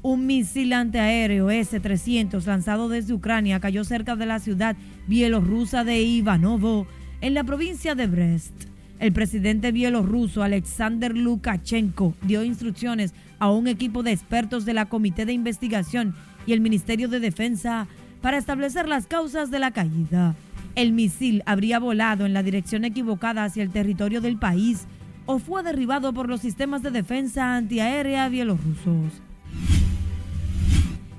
Un 0.01 0.27
misil 0.27 0.73
antiaéreo 0.73 1.51
S-300 1.51 2.43
lanzado 2.47 2.89
desde 2.89 3.13
Ucrania 3.13 3.61
cayó 3.61 3.85
cerca 3.85 4.17
de 4.17 4.25
la 4.25 4.39
ciudad 4.39 4.77
bielorrusa 5.07 5.85
de 5.85 6.01
Ivanovo, 6.01 6.87
en 7.21 7.35
la 7.35 7.45
provincia 7.45 7.95
de 7.95 8.07
Brest. 8.07 8.55
El 8.99 9.13
presidente 9.13 9.71
bielorruso 9.71 10.43
Alexander 10.43 11.15
Lukashenko 11.15 12.15
dio 12.23 12.45
instrucciones 12.45 13.13
a 13.39 13.51
un 13.51 13.69
equipo 13.69 14.03
de 14.03 14.13
expertos 14.13 14.65
de 14.65 14.73
la 14.73 14.87
Comité 14.87 15.27
de 15.27 15.35
Investigación 15.35 16.15
y 16.47 16.55
el 16.55 16.63
Ministerio 16.63 17.09
de 17.09 17.21
Defensa 17.21 17.89
para 18.23 18.39
establecer 18.39 18.89
las 18.89 19.07
causas 19.07 19.51
de 19.51 19.59
la 19.59 19.71
caída 19.71 20.35
el 20.75 20.93
misil 20.93 21.43
habría 21.47 21.79
volado 21.79 22.27
en 22.27 22.33
la 22.33 22.43
dirección 22.43 22.85
equivocada 22.85 23.45
hacia 23.45 23.63
el 23.63 23.71
territorio 23.71 24.21
del 24.21 24.39
país 24.39 24.87
o 25.27 25.39
fue 25.39 25.63
derribado 25.63 26.13
por 26.13 26.29
los 26.29 26.41
sistemas 26.41 26.83
de 26.83 26.91
defensa 26.91 27.57
antiaérea 27.57 28.29
bielorrusos. 28.29 29.23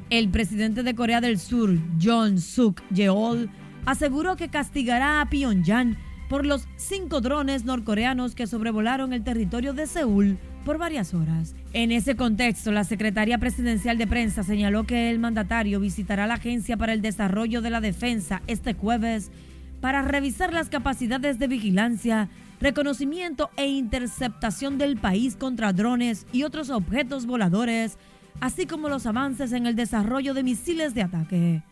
El 0.09 0.29
presidente 0.29 0.83
de 0.83 0.93
Corea 0.93 1.21
del 1.21 1.39
Sur, 1.39 1.77
John 2.01 2.39
Suk 2.39 2.81
Yeol, 2.91 3.50
aseguró 3.85 4.35
que 4.35 4.50
castigará 4.50 5.21
a 5.21 5.29
Pyongyang 5.29 5.97
por 6.29 6.45
los 6.45 6.67
cinco 6.75 7.21
drones 7.21 7.65
norcoreanos 7.65 8.35
que 8.35 8.47
sobrevolaron 8.47 9.13
el 9.13 9.24
territorio 9.24 9.74
de 9.74 9.88
Seúl 9.88 10.38
por 10.65 10.77
varias 10.77 11.13
horas. 11.13 11.55
En 11.72 11.91
ese 11.91 12.17
contexto, 12.17 12.72
la 12.72 12.84
secretaria 12.84 13.38
presidencial 13.38 13.98
de 13.98 14.07
prensa 14.07 14.43
señaló 14.43 14.84
que 14.84 15.10
el 15.10 15.19
mandatario 15.19 15.79
visitará 15.79 16.27
la 16.27 16.34
Agencia 16.34 16.75
para 16.75 16.91
el 16.91 17.01
Desarrollo 17.01 17.62
de 17.62 17.69
la 17.69 17.79
Defensa 17.79 18.41
este 18.48 18.74
jueves 18.74 19.31
para 19.79 20.01
revisar 20.01 20.51
las 20.51 20.69
capacidades 20.69 21.38
de 21.38 21.48
vigilancia, 21.48 22.27
reconocimiento 22.60 23.51
e 23.55 23.67
interceptación 23.67 24.77
del 24.77 24.98
país 24.98 25.36
contra 25.36 25.72
drones 25.72 26.25
y 26.34 26.43
otros 26.43 26.72
objetos 26.72 27.27
voladores, 27.27 27.98
así 28.41 28.65
como 28.65 28.89
los 28.89 29.05
avances 29.05 29.53
en 29.53 29.67
el 29.67 29.75
desarrollo 29.75 30.34
de 30.34 30.43
misiles 30.43 30.95
de 30.95 31.03
ataque. 31.03 31.63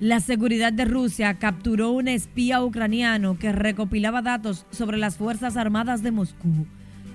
La 0.00 0.20
seguridad 0.20 0.72
de 0.72 0.84
Rusia 0.84 1.34
capturó 1.34 1.90
un 1.90 2.08
espía 2.08 2.62
ucraniano 2.62 3.38
que 3.38 3.52
recopilaba 3.52 4.22
datos 4.22 4.66
sobre 4.70 4.96
las 4.96 5.16
Fuerzas 5.16 5.56
Armadas 5.56 6.02
de 6.02 6.12
Moscú. 6.12 6.66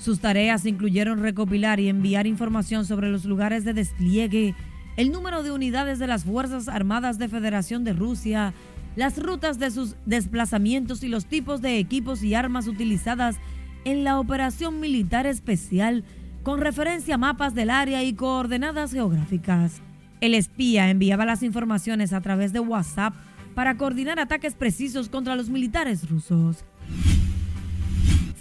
Sus 0.04 0.20
tareas 0.20 0.66
incluyeron 0.66 1.22
recopilar 1.22 1.80
y 1.80 1.88
enviar 1.88 2.28
información 2.28 2.86
sobre 2.86 3.10
los 3.10 3.24
lugares 3.24 3.64
de 3.64 3.74
despliegue, 3.74 4.54
el 4.98 5.14
número 5.14 5.44
de 5.44 5.52
unidades 5.52 5.98
de 5.98 6.08
las 6.08 6.26
Fuerzas 6.26 6.68
Armadas 6.68 7.20
de 7.20 7.30
Federación 7.30 7.86
de 7.86 7.94
Rusia, 7.94 8.54
las 8.98 9.18
rutas 9.18 9.60
de 9.60 9.72
sus 9.72 9.96
desplazamientos 10.06 11.06
y 11.06 11.08
los 11.08 11.26
tipos 11.26 11.62
de 11.62 11.80
equipos 11.80 12.22
y 12.22 12.36
armas 12.36 12.68
utilizadas 12.68 13.38
en 13.86 14.04
la 14.04 14.20
operación 14.20 14.82
militar 14.82 15.26
especial 15.26 16.04
con 16.44 16.60
referencia 16.60 17.16
a 17.16 17.18
mapas 17.18 17.56
del 17.56 17.70
área 17.70 18.04
y 18.04 18.12
coordenadas 18.12 18.92
geográficas. 18.92 19.82
El 20.20 20.34
espía 20.34 20.90
enviaba 20.90 21.26
las 21.26 21.44
informaciones 21.44 22.12
a 22.12 22.20
través 22.20 22.52
de 22.52 22.60
WhatsApp 22.60 23.14
para 23.56 23.78
coordinar 23.78 24.20
ataques 24.20 24.54
precisos 24.54 25.08
contra 25.08 25.38
los 25.38 25.50
militares 25.50 26.10
rusos. 26.10 26.66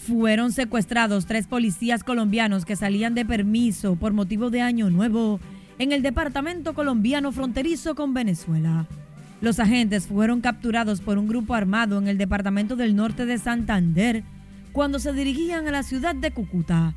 Fueron 0.07 0.51
secuestrados 0.51 1.27
tres 1.27 1.47
policías 1.47 2.03
colombianos 2.03 2.65
que 2.65 2.75
salían 2.75 3.15
de 3.15 3.25
permiso 3.25 3.95
por 3.95 4.13
motivo 4.13 4.51
de 4.51 4.61
Año 4.61 4.91
Nuevo 4.91 5.39
en 5.79 5.93
el 5.93 6.03
departamento 6.03 6.75
colombiano 6.75 7.31
fronterizo 7.31 7.95
con 7.95 8.13
Venezuela. 8.13 8.89
Los 9.41 9.61
agentes 9.61 10.09
fueron 10.09 10.41
capturados 10.41 11.01
por 11.01 11.19
un 11.19 11.29
grupo 11.29 11.55
armado 11.55 11.99
en 11.99 12.09
el 12.09 12.19
departamento 12.19 12.75
del 12.75 12.97
norte 12.97 13.27
de 13.27 13.39
Santander 13.39 14.25
cuando 14.73 14.99
se 14.99 15.13
dirigían 15.13 15.69
a 15.69 15.71
la 15.71 15.85
ciudad 15.85 16.17
de 16.17 16.33
Cúcuta. 16.33 16.95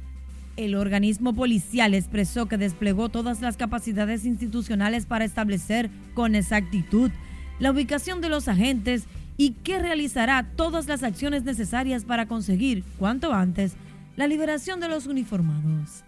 El 0.58 0.74
organismo 0.74 1.36
policial 1.36 1.94
expresó 1.94 2.48
que 2.48 2.58
desplegó 2.58 3.10
todas 3.10 3.40
las 3.40 3.56
capacidades 3.56 4.26
institucionales 4.26 5.06
para 5.06 5.26
establecer 5.26 5.92
con 6.16 6.34
exactitud 6.34 7.12
la 7.60 7.70
ubicación 7.70 8.20
de 8.20 8.30
los 8.30 8.48
agentes 8.48 9.04
y 9.38 9.52
que 9.52 9.80
realizará 9.80 10.52
todas 10.56 10.88
las 10.88 11.04
acciones 11.04 11.44
necesarias 11.44 12.06
para 12.06 12.28
conseguir, 12.28 12.84
cuanto 12.98 13.34
antes, 13.34 13.74
la 14.16 14.28
liberación 14.28 14.80
de 14.80 14.88
los 14.88 15.08
uniformados. 15.08 16.04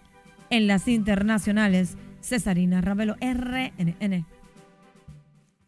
En 0.50 0.66
las 0.66 0.88
internacionales, 0.88 1.96
Cesarina 2.22 2.80
Ravelo, 2.80 3.16
RNN. 3.20 4.26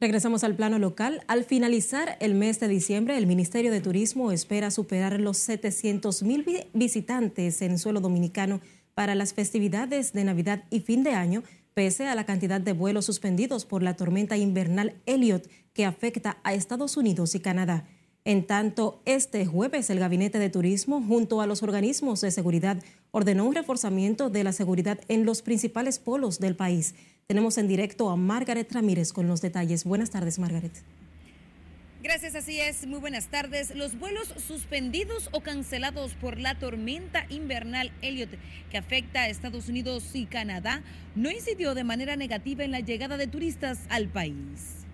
Regresamos 0.01 0.45
al 0.45 0.57
plano 0.57 0.79
local. 0.79 1.23
Al 1.29 1.45
finalizar 1.45 2.17
el 2.21 2.35
mes 2.35 2.59
de 2.59 2.69
diciembre, 2.69 3.19
el 3.19 3.27
Ministerio 3.27 3.71
de 3.71 3.83
Turismo 3.83 4.33
espera 4.33 4.71
superar 4.71 5.21
los 5.21 5.37
700 5.37 6.23
mil 6.23 6.47
visitantes 6.73 7.61
en 7.61 7.79
suelo 7.79 8.01
dominicano 8.01 8.63
para 8.95 9.15
las 9.15 9.35
festividades 9.35 10.15
de 10.15 10.25
Navidad 10.25 10.65
y 10.71 10.81
fin 10.81 11.03
de 11.03 11.13
año, 11.13 11.43
pese 11.75 12.07
a 12.07 12.15
la 12.15 12.27
cantidad 12.27 12.61
de 12.61 12.73
vuelos 12.73 13.05
suspendidos 13.07 13.65
por 13.65 13.83
la 13.83 13.97
tormenta 13.97 14.37
invernal 14.37 15.01
Elliot 15.07 15.49
que 15.73 15.85
afecta 15.85 16.39
a 16.43 16.55
Estados 16.55 16.97
Unidos 16.97 17.35
y 17.35 17.41
Canadá. 17.41 17.87
En 18.25 18.47
tanto, 18.47 19.01
este 19.07 19.47
jueves 19.47 19.89
el 19.89 19.99
Gabinete 19.99 20.39
de 20.39 20.51
Turismo, 20.51 21.03
junto 21.03 21.41
a 21.41 21.47
los 21.47 21.63
organismos 21.63 22.21
de 22.21 22.31
seguridad, 22.31 22.83
ordenó 23.13 23.47
un 23.47 23.55
reforzamiento 23.55 24.29
de 24.29 24.45
la 24.45 24.53
seguridad 24.53 25.01
en 25.09 25.25
los 25.25 25.41
principales 25.41 25.99
polos 25.99 26.39
del 26.39 26.55
país. 26.55 26.95
Tenemos 27.27 27.57
en 27.57 27.69
directo 27.69 28.11
a 28.11 28.17
Margaret 28.17 28.71
Ramírez 28.73 29.13
con 29.13 29.27
los 29.27 29.41
detalles. 29.41 29.85
Buenas 29.85 30.11
tardes, 30.11 30.39
Margaret. 30.39 30.73
Gracias, 32.03 32.35
así 32.35 32.59
es. 32.59 32.87
Muy 32.87 32.99
buenas 32.99 33.29
tardes. 33.29 33.75
Los 33.77 33.99
vuelos 33.99 34.35
suspendidos 34.39 35.29
o 35.33 35.43
cancelados 35.43 36.15
por 36.15 36.41
la 36.41 36.59
tormenta 36.59 37.27
invernal 37.29 37.93
Elliot 38.01 38.31
que 38.71 38.79
afecta 38.79 39.21
a 39.21 39.29
Estados 39.29 39.69
Unidos 39.69 40.15
y 40.15 40.25
Canadá 40.25 40.83
no 41.15 41.31
incidió 41.31 41.75
de 41.75 41.85
manera 41.85 42.17
negativa 42.17 42.65
en 42.65 42.71
la 42.71 42.81
llegada 42.81 43.19
de 43.19 43.27
turistas 43.27 43.85
al 43.91 44.09
país. 44.09 44.87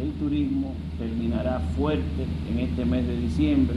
El 0.00 0.12
turismo 0.12 0.74
terminará 0.98 1.60
fuerte 1.76 2.24
en 2.50 2.58
este 2.58 2.86
mes 2.86 3.06
de 3.06 3.20
diciembre 3.20 3.76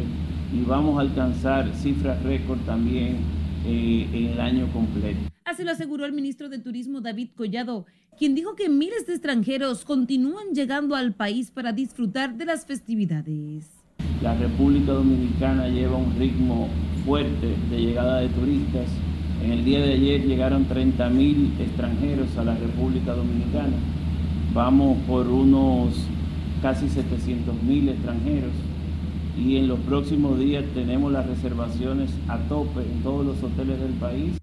y 0.53 0.61
vamos 0.61 0.99
a 0.99 1.01
alcanzar 1.01 1.69
cifras 1.75 2.23
récord 2.23 2.59
también 2.61 3.17
eh, 3.65 4.07
en 4.13 4.25
el 4.27 4.39
año 4.39 4.71
completo. 4.71 5.19
Así 5.43 5.65
lo 5.65 5.71
aseguró 5.71 6.05
el 6.05 6.13
ministro 6.13 6.47
de 6.47 6.59
Turismo 6.59 7.01
David 7.01 7.31
Collado, 7.35 7.85
quien 8.21 8.35
dijo 8.35 8.53
que 8.55 8.69
miles 8.69 9.07
de 9.07 9.13
extranjeros 9.13 9.83
continúan 9.83 10.53
llegando 10.53 10.93
al 10.95 11.11
país 11.11 11.49
para 11.49 11.73
disfrutar 11.73 12.37
de 12.37 12.45
las 12.45 12.67
festividades. 12.67 13.65
La 14.21 14.35
República 14.35 14.91
Dominicana 14.91 15.67
lleva 15.67 15.97
un 15.97 16.15
ritmo 16.19 16.69
fuerte 17.03 17.55
de 17.71 17.77
llegada 17.79 18.19
de 18.19 18.29
turistas. 18.29 18.85
En 19.43 19.53
el 19.53 19.65
día 19.65 19.79
de 19.79 19.93
ayer 19.93 20.23
llegaron 20.23 20.65
30 20.65 21.09
mil 21.09 21.51
extranjeros 21.59 22.37
a 22.37 22.43
la 22.43 22.53
República 22.53 23.13
Dominicana. 23.13 23.77
Vamos 24.53 24.99
por 25.07 25.27
unos 25.27 25.95
casi 26.61 26.89
700 26.89 27.63
mil 27.63 27.89
extranjeros 27.89 28.51
y 29.35 29.57
en 29.57 29.67
los 29.67 29.79
próximos 29.79 30.37
días 30.37 30.63
tenemos 30.75 31.11
las 31.11 31.25
reservaciones 31.25 32.11
a 32.27 32.37
tope 32.37 32.81
en 32.81 33.01
todos 33.01 33.25
los 33.25 33.41
hoteles 33.41 33.79
del 33.79 33.93
país. 33.93 34.40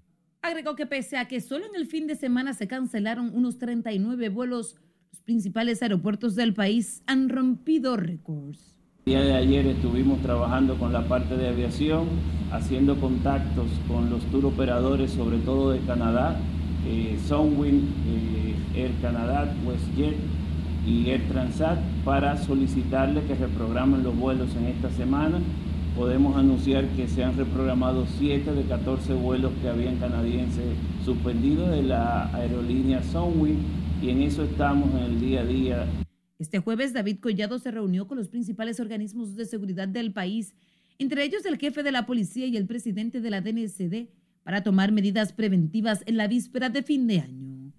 Agregó 0.49 0.75
que 0.75 0.87
pese 0.87 1.15
a 1.15 1.27
que 1.27 1.41
solo 1.41 1.65
en 1.67 1.75
el 1.75 1.85
fin 1.85 2.07
de 2.07 2.15
semana 2.15 2.55
se 2.55 2.67
cancelaron 2.67 3.29
unos 3.35 3.59
39 3.59 4.29
vuelos, 4.29 4.77
los 5.11 5.21
principales 5.21 5.83
aeropuertos 5.83 6.33
del 6.33 6.55
país 6.55 7.03
han 7.05 7.29
rompido 7.29 7.95
récords. 7.97 8.75
El 9.05 9.13
día 9.13 9.21
de 9.21 9.33
ayer 9.35 9.67
estuvimos 9.67 10.19
trabajando 10.23 10.75
con 10.79 10.91
la 10.91 11.07
parte 11.07 11.37
de 11.37 11.49
aviación, 11.49 12.07
haciendo 12.51 12.99
contactos 12.99 13.67
con 13.87 14.09
los 14.09 14.23
tour 14.31 14.47
operadores, 14.47 15.11
sobre 15.11 15.37
todo 15.37 15.69
de 15.69 15.81
Canadá, 15.81 16.35
eh, 16.87 17.15
Sunwing, 17.27 17.87
eh, 18.07 18.55
Air 18.75 18.91
Canada, 19.03 19.55
WestJet 19.63 20.15
y 20.87 21.11
Air 21.11 21.27
Transat, 21.27 21.77
para 22.03 22.35
solicitarle 22.37 23.21
que 23.25 23.35
reprogramen 23.35 24.01
los 24.01 24.17
vuelos 24.17 24.49
en 24.55 24.65
esta 24.65 24.89
semana 24.89 25.41
podemos 25.99 26.37
anunciar 26.37 26.87
que 26.95 27.09
se 27.09 27.25
han 27.25 27.35
reprogramado 27.35 28.07
7 28.17 28.53
de 28.53 28.63
14 28.63 29.15
vuelos 29.15 29.51
que 29.61 29.67
habían 29.67 29.97
canadienses 29.97 30.63
suspendidos 31.03 31.69
de 31.71 31.83
la 31.83 32.33
aerolínea 32.33 33.03
Sunwing 33.03 33.57
y 34.01 34.09
en 34.09 34.21
eso 34.21 34.45
estamos 34.45 34.89
en 34.91 34.99
el 34.99 35.19
día 35.19 35.41
a 35.41 35.45
día. 35.45 35.85
Este 36.39 36.59
jueves 36.59 36.93
David 36.93 37.17
Collado 37.19 37.59
se 37.59 37.69
reunió 37.69 38.07
con 38.07 38.17
los 38.17 38.29
principales 38.29 38.79
organismos 38.79 39.35
de 39.35 39.43
seguridad 39.43 39.89
del 39.89 40.13
país, 40.13 40.55
entre 40.99 41.25
ellos 41.25 41.45
el 41.45 41.57
jefe 41.57 41.83
de 41.83 41.91
la 41.91 42.05
policía 42.05 42.47
y 42.47 42.55
el 42.55 42.65
presidente 42.65 43.19
de 43.19 43.29
la 43.29 43.41
DNCD, 43.41 44.07
para 44.43 44.63
tomar 44.63 44.93
medidas 44.93 45.33
preventivas 45.33 46.01
en 46.05 46.15
la 46.15 46.29
víspera 46.29 46.69
de 46.69 46.81
fin 46.81 47.07
de 47.07 47.19
año. 47.19 47.73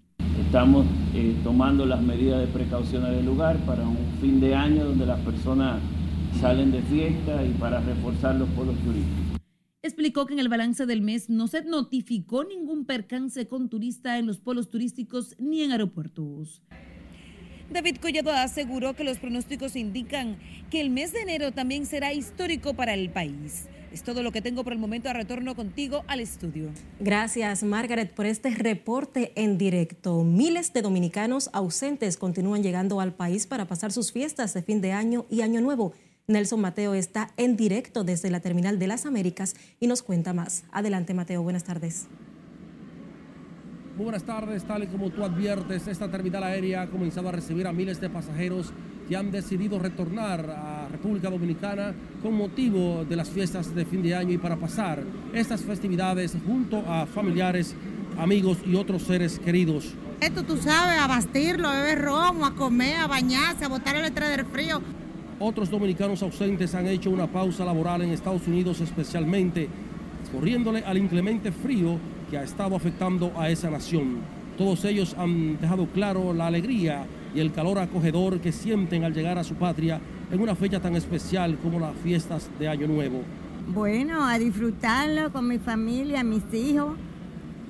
Estamos 0.45 0.85
eh, 1.15 1.35
tomando 1.43 1.87
las 1.87 2.03
medidas 2.03 2.39
de 2.39 2.47
precaución 2.53 3.03
del 3.03 3.25
lugar 3.25 3.57
para 3.65 3.81
un 3.81 3.97
fin 4.21 4.39
de 4.39 4.53
año 4.53 4.85
donde 4.85 5.07
las 5.07 5.19
personas 5.21 5.81
salen 6.39 6.71
de 6.71 6.81
fiesta 6.83 7.43
y 7.43 7.49
para 7.53 7.79
reforzar 7.81 8.35
los 8.35 8.49
polos 8.49 8.77
turísticos. 8.79 9.41
Explicó 9.83 10.27
que 10.27 10.33
en 10.33 10.39
el 10.39 10.49
balance 10.49 10.85
del 10.85 11.01
mes 11.01 11.29
no 11.29 11.47
se 11.47 11.63
notificó 11.63 12.43
ningún 12.43 12.85
percance 12.85 13.47
con 13.47 13.67
turista 13.67 14.19
en 14.19 14.27
los 14.27 14.39
polos 14.39 14.69
turísticos 14.69 15.35
ni 15.39 15.63
en 15.63 15.71
aeropuertos. 15.71 16.61
David 17.71 17.97
Collado 17.97 18.31
aseguró 18.31 18.95
que 18.95 19.03
los 19.03 19.17
pronósticos 19.17 19.75
indican 19.75 20.37
que 20.69 20.81
el 20.81 20.89
mes 20.89 21.13
de 21.13 21.21
enero 21.21 21.51
también 21.51 21.85
será 21.85 22.13
histórico 22.13 22.73
para 22.73 22.93
el 22.93 23.09
país. 23.09 23.67
Es 23.91 24.03
todo 24.03 24.23
lo 24.23 24.31
que 24.31 24.41
tengo 24.41 24.63
por 24.63 24.73
el 24.73 24.79
momento. 24.79 25.09
A 25.09 25.13
retorno 25.13 25.55
contigo 25.55 26.03
al 26.07 26.19
estudio. 26.19 26.69
Gracias, 26.99 27.63
Margaret, 27.63 28.13
por 28.13 28.25
este 28.25 28.49
reporte 28.51 29.33
en 29.35 29.57
directo. 29.57 30.23
Miles 30.23 30.73
de 30.73 30.81
dominicanos 30.81 31.49
ausentes 31.53 32.17
continúan 32.17 32.61
llegando 32.61 33.01
al 33.01 33.13
país 33.13 33.47
para 33.47 33.67
pasar 33.67 33.91
sus 33.91 34.11
fiestas 34.11 34.53
de 34.53 34.61
fin 34.61 34.81
de 34.81 34.91
año 34.91 35.25
y 35.29 35.41
año 35.41 35.59
nuevo. 35.59 35.93
Nelson 36.27 36.61
Mateo 36.61 36.93
está 36.93 37.31
en 37.37 37.57
directo 37.57 38.03
desde 38.03 38.29
la 38.29 38.39
Terminal 38.39 38.79
de 38.79 38.87
las 38.87 39.05
Américas 39.05 39.55
y 39.79 39.87
nos 39.87 40.03
cuenta 40.03 40.33
más. 40.33 40.63
Adelante, 40.71 41.13
Mateo. 41.13 41.41
Buenas 41.43 41.63
tardes. 41.63 42.07
Muy 43.97 44.05
buenas 44.05 44.23
tardes, 44.23 44.63
tal 44.63 44.83
y 44.83 44.87
como 44.87 45.09
tú 45.09 45.23
adviertes, 45.23 45.85
esta 45.87 46.09
terminal 46.09 46.43
aérea 46.43 46.83
ha 46.83 46.87
comenzado 46.87 47.27
a 47.27 47.33
recibir 47.33 47.67
a 47.67 47.73
miles 47.73 47.99
de 47.99 48.09
pasajeros 48.09 48.71
que 49.07 49.17
han 49.17 49.31
decidido 49.31 49.79
retornar 49.79 50.49
a 50.49 50.87
República 50.89 51.29
Dominicana 51.29 51.93
con 52.23 52.33
motivo 52.33 53.03
de 53.03 53.15
las 53.17 53.29
fiestas 53.29 53.75
de 53.75 53.85
fin 53.85 54.01
de 54.01 54.15
año 54.15 54.31
y 54.31 54.37
para 54.37 54.55
pasar 54.55 55.03
estas 55.33 55.61
festividades 55.61 56.37
junto 56.45 56.77
a 56.87 57.05
familiares, 57.05 57.75
amigos 58.17 58.59
y 58.65 58.75
otros 58.75 59.03
seres 59.03 59.37
queridos. 59.37 59.93
Esto 60.21 60.43
tú 60.43 60.55
sabes, 60.55 60.97
a 60.97 61.07
bastirlo, 61.07 61.67
a 61.67 61.75
beber 61.75 62.01
romo, 62.01 62.45
a 62.45 62.55
comer, 62.55 62.95
a 62.95 63.07
bañarse, 63.07 63.65
a 63.65 63.67
botar 63.67 63.97
el 63.97 64.05
estrés 64.05 64.29
del 64.29 64.45
frío. 64.45 64.81
Otros 65.43 65.71
dominicanos 65.71 66.21
ausentes 66.21 66.75
han 66.75 66.85
hecho 66.85 67.09
una 67.09 67.25
pausa 67.25 67.65
laboral 67.65 68.03
en 68.03 68.11
Estados 68.11 68.47
Unidos 68.47 68.79
especialmente, 68.79 69.67
corriéndole 70.31 70.83
al 70.85 70.99
inclemente 70.99 71.51
frío 71.51 71.97
que 72.29 72.37
ha 72.37 72.43
estado 72.43 72.75
afectando 72.75 73.33
a 73.35 73.49
esa 73.49 73.71
nación. 73.71 74.19
Todos 74.55 74.85
ellos 74.85 75.15
han 75.17 75.59
dejado 75.59 75.87
claro 75.87 76.31
la 76.31 76.45
alegría 76.45 77.07
y 77.33 77.39
el 77.39 77.51
calor 77.51 77.79
acogedor 77.79 78.39
que 78.39 78.51
sienten 78.51 79.03
al 79.03 79.15
llegar 79.15 79.39
a 79.39 79.43
su 79.43 79.55
patria 79.55 79.99
en 80.31 80.39
una 80.39 80.53
fecha 80.53 80.79
tan 80.79 80.95
especial 80.95 81.57
como 81.57 81.79
las 81.79 81.95
fiestas 82.03 82.47
de 82.59 82.67
Año 82.67 82.85
Nuevo. 82.85 83.23
Bueno, 83.73 84.23
a 84.23 84.37
disfrutarlo 84.37 85.33
con 85.33 85.47
mi 85.47 85.57
familia, 85.57 86.23
mis 86.23 86.43
hijos. 86.53 86.93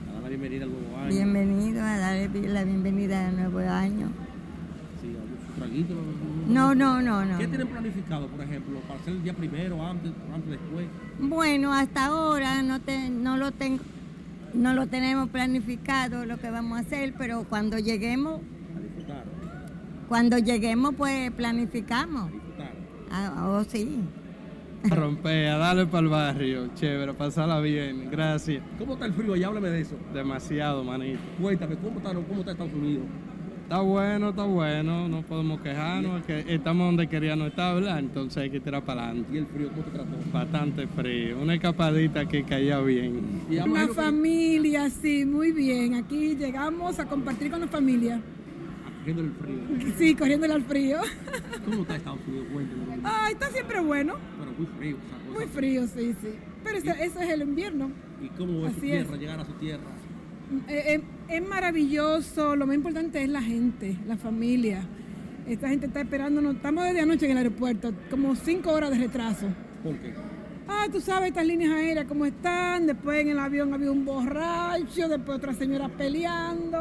A 0.10 0.14
dar 0.16 0.24
la 0.24 0.28
bienvenida 0.28 0.66
al 0.66 0.72
nuevo 0.72 0.98
año. 0.98 1.08
Bienvenido 1.08 1.82
a 1.84 1.98
darle 1.98 2.50
la 2.50 2.66
bienvenida 2.66 3.30
al 3.30 3.38
nuevo 3.38 3.60
año. 3.60 4.10
No, 6.48 6.76
no, 6.76 7.02
no, 7.02 7.24
no. 7.26 7.38
¿Qué 7.38 7.48
tienen 7.48 7.68
planificado, 7.68 8.28
por 8.28 8.42
ejemplo, 8.42 8.80
para 8.88 9.00
hacer 9.00 9.14
el 9.14 9.24
día 9.24 9.34
primero, 9.34 9.86
antes, 9.86 10.12
antes 10.34 10.50
después? 10.52 10.86
Bueno, 11.20 11.74
hasta 11.74 12.06
ahora 12.06 12.62
no, 12.62 12.80
te, 12.82 13.10
no 13.10 13.38
lo 13.38 13.52
tengo, 13.52 13.84
no 14.54 14.74
lo 14.74 14.88
tenemos 14.88 15.30
planificado 15.30 16.26
lo 16.26 16.38
que 16.38 16.50
vamos 16.50 16.78
a 16.78 16.82
hacer, 16.82 17.14
pero 17.18 17.44
cuando 17.48 17.78
lleguemos, 17.80 18.42
A 18.76 18.80
disfrutar. 18.80 19.24
cuando 20.10 20.38
lleguemos, 20.38 20.96
pues 20.96 21.32
planificamos. 21.32 22.32
Ah, 23.12 23.48
oh, 23.48 23.64
sí. 23.66 24.00
A 24.90 24.96
romper, 24.96 25.48
a 25.50 25.58
darle 25.58 25.86
para 25.86 26.00
el 26.00 26.08
barrio, 26.08 26.70
chévere, 26.74 27.14
pasarla 27.14 27.60
bien, 27.60 28.10
gracias. 28.10 28.64
¿Cómo 28.80 28.94
está 28.94 29.06
el 29.06 29.14
frío 29.14 29.34
allá? 29.36 29.46
Háblame 29.48 29.70
de 29.70 29.82
eso. 29.82 29.96
Demasiado, 30.12 30.84
manito. 30.84 31.20
Cuéntame, 31.40 31.76
¿cómo 31.76 31.98
está, 31.98 32.14
cómo 32.16 32.40
está 32.40 32.52
Estados 32.54 32.74
Unidos? 32.74 33.04
Está 33.72 33.84
bueno, 33.84 34.32
está 34.32 34.44
bueno, 34.44 35.08
no 35.08 35.22
podemos 35.22 35.62
quejarnos, 35.62 36.26
que 36.26 36.44
estamos 36.46 36.88
donde 36.88 37.08
queríamos 37.08 37.48
estar, 37.48 37.74
¿verdad? 37.74 38.00
Entonces 38.00 38.44
hay 38.44 38.50
que 38.50 38.60
tirar 38.60 38.84
para 38.84 39.06
adelante. 39.06 39.34
¿Y 39.34 39.38
el 39.38 39.46
frío 39.48 39.70
cómo 39.70 39.84
te 39.84 39.92
trató? 39.92 40.18
Bastante 40.34 40.88
frío, 40.88 41.40
una 41.40 41.54
escapadita 41.54 42.26
que 42.26 42.44
caía 42.44 42.82
bien. 42.82 43.44
Una 43.50 43.88
familia, 43.88 44.90
sí, 44.90 45.26
muy 45.26 45.54
bien. 45.54 45.94
Aquí 45.94 46.36
llegamos 46.36 47.00
a 47.00 47.06
compartir 47.06 47.50
con 47.50 47.62
la 47.62 47.68
familia. 47.68 48.20
Corriendo 48.98 49.24
el 49.24 49.32
frío. 49.32 49.94
Sí, 49.98 50.16
corriéndole 50.16 50.54
al 50.54 50.64
frío. 50.64 50.98
¿Cómo 51.64 51.84
está 51.84 51.96
Estados 51.96 52.20
Unidos? 52.28 52.48
Cuéntame. 52.52 53.00
Ay, 53.06 53.32
está 53.32 53.52
siempre 53.52 53.80
bueno. 53.80 54.16
Pero 54.38 54.52
muy 54.52 54.68
frío. 54.78 54.98
Muy 55.34 55.46
frío, 55.46 55.88
sí, 55.88 56.14
sí. 56.22 56.34
Pero 56.62 56.78
eso, 56.78 56.90
eso 56.90 57.20
es 57.22 57.30
el 57.30 57.44
invierno. 57.44 57.90
¿Y 58.22 58.28
cómo 58.38 58.68
es 58.68 58.74
su 58.74 58.82
tierra, 58.82 59.16
es. 59.16 59.20
llegar 59.22 59.40
a 59.40 59.46
su 59.46 59.54
tierra? 59.54 60.01
Eh, 60.68 60.96
eh, 60.96 61.02
es 61.30 61.48
maravilloso, 61.48 62.56
lo 62.56 62.68
más 62.68 62.76
importante 62.76 63.24
es 63.24 63.30
la 63.30 63.42
gente, 63.42 63.98
la 64.08 64.18
familia. 64.18 64.84
Esta 65.48 65.70
gente 65.70 65.88
está 65.88 66.02
esperándonos, 66.02 66.56
estamos 66.56 66.84
desde 66.84 67.02
anoche 67.02 67.26
en 67.26 67.32
el 67.32 67.38
aeropuerto, 67.38 67.94
como 68.10 68.36
cinco 68.36 68.72
horas 68.72 68.92
de 68.92 68.98
retraso. 68.98 69.48
¿Por 69.84 69.96
qué? 69.98 70.14
Ah, 70.68 70.88
tú 70.92 71.02
sabes 71.02 71.30
estas 71.30 71.46
líneas 71.46 71.72
aéreas 71.74 72.06
cómo 72.08 72.26
están, 72.26 72.86
después 72.88 73.20
en 73.22 73.30
el 73.30 73.40
avión 73.40 73.74
había 73.74 73.92
un 73.92 74.06
borracho, 74.06 75.08
después 75.10 75.38
otra 75.38 75.54
señora 75.54 75.90
peleando, 75.90 76.80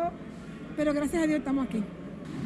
pero 0.76 0.92
gracias 0.92 1.22
a 1.22 1.26
Dios 1.26 1.38
estamos 1.38 1.66
aquí. 1.66 1.82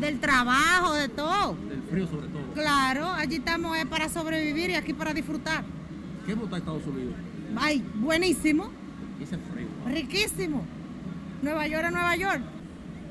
del 0.00 0.18
trabajo, 0.20 0.94
de 0.94 1.08
todo. 1.08 1.56
Del 1.68 1.82
frío 1.90 2.06
sobre 2.06 2.28
todo. 2.28 2.42
Claro, 2.54 3.06
allí 3.12 3.36
estamos 3.36 3.76
eh, 3.78 3.86
para 3.86 4.08
sobrevivir 4.08 4.70
y 4.70 4.74
aquí 4.74 4.92
para 4.92 5.12
disfrutar. 5.14 5.64
¿Qué 6.26 6.34
vota 6.34 6.56
Estados 6.58 6.86
Unidos? 6.86 7.14
Ay, 7.56 7.82
buenísimo, 7.96 8.68
Ese 9.20 9.36
frío. 9.38 9.66
riquísimo. 9.86 10.64
Nueva 11.44 11.66
York 11.66 11.84
a 11.84 11.90
Nueva 11.90 12.16
York. 12.16 12.40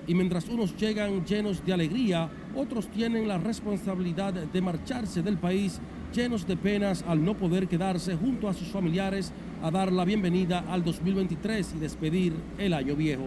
Y 0.08 0.16
mientras 0.16 0.50
unos 0.50 0.76
llegan 0.76 1.24
llenos 1.24 1.64
de 1.64 1.72
alegría, 1.72 2.30
otros 2.56 2.88
tienen 2.88 3.28
la 3.28 3.38
responsabilidad 3.38 4.34
de 4.34 4.62
marcharse 4.62 5.22
del 5.22 5.38
país 5.38 5.80
llenos 6.14 6.46
de 6.48 6.58
penas 6.58 7.06
al 7.08 7.24
no 7.24 7.36
poder 7.36 7.68
quedarse 7.68 8.16
junto 8.16 8.50
a 8.50 8.54
sus 8.54 8.68
familiares 8.68 9.32
a 9.62 9.70
dar 9.70 9.92
la 9.92 10.04
bienvenida 10.04 10.66
al 10.68 10.84
2023 10.84 11.76
y 11.78 11.80
despedir 11.80 12.34
el 12.58 12.74
año 12.74 12.96
viejo. 12.96 13.26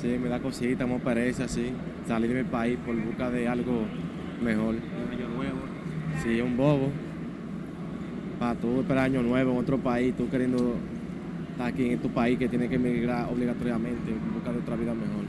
Sí, 0.00 0.18
me 0.20 0.28
da 0.28 0.40
cosita, 0.40 0.86
me 0.86 0.98
parece 0.98 1.44
así, 1.44 1.70
salir 2.06 2.32
de 2.32 2.42
mi 2.42 2.48
país 2.48 2.78
por 2.84 2.96
busca 2.96 3.30
de 3.30 3.46
algo 3.46 3.84
mejor. 4.42 4.74
Un 4.74 5.18
año 5.18 5.28
nuevo. 5.28 5.58
Sí, 6.22 6.40
un 6.40 6.56
bobo. 6.56 6.90
Para 8.38 8.56
tú 8.56 8.80
esperar 8.80 9.04
año 9.04 9.22
nuevo 9.22 9.52
en 9.52 9.58
otro 9.58 9.78
país, 9.78 10.14
tú 10.16 10.28
queriendo 10.28 10.74
estar 11.52 11.66
aquí 11.66 11.90
en 11.90 11.98
tu 12.00 12.08
país 12.10 12.38
que 12.38 12.48
tienes 12.48 12.68
que 12.68 12.76
emigrar 12.76 13.28
obligatoriamente 13.32 14.10
en 14.10 14.34
busca 14.34 14.52
de 14.52 14.58
otra 14.58 14.76
vida 14.76 14.94
mejor. 14.94 15.24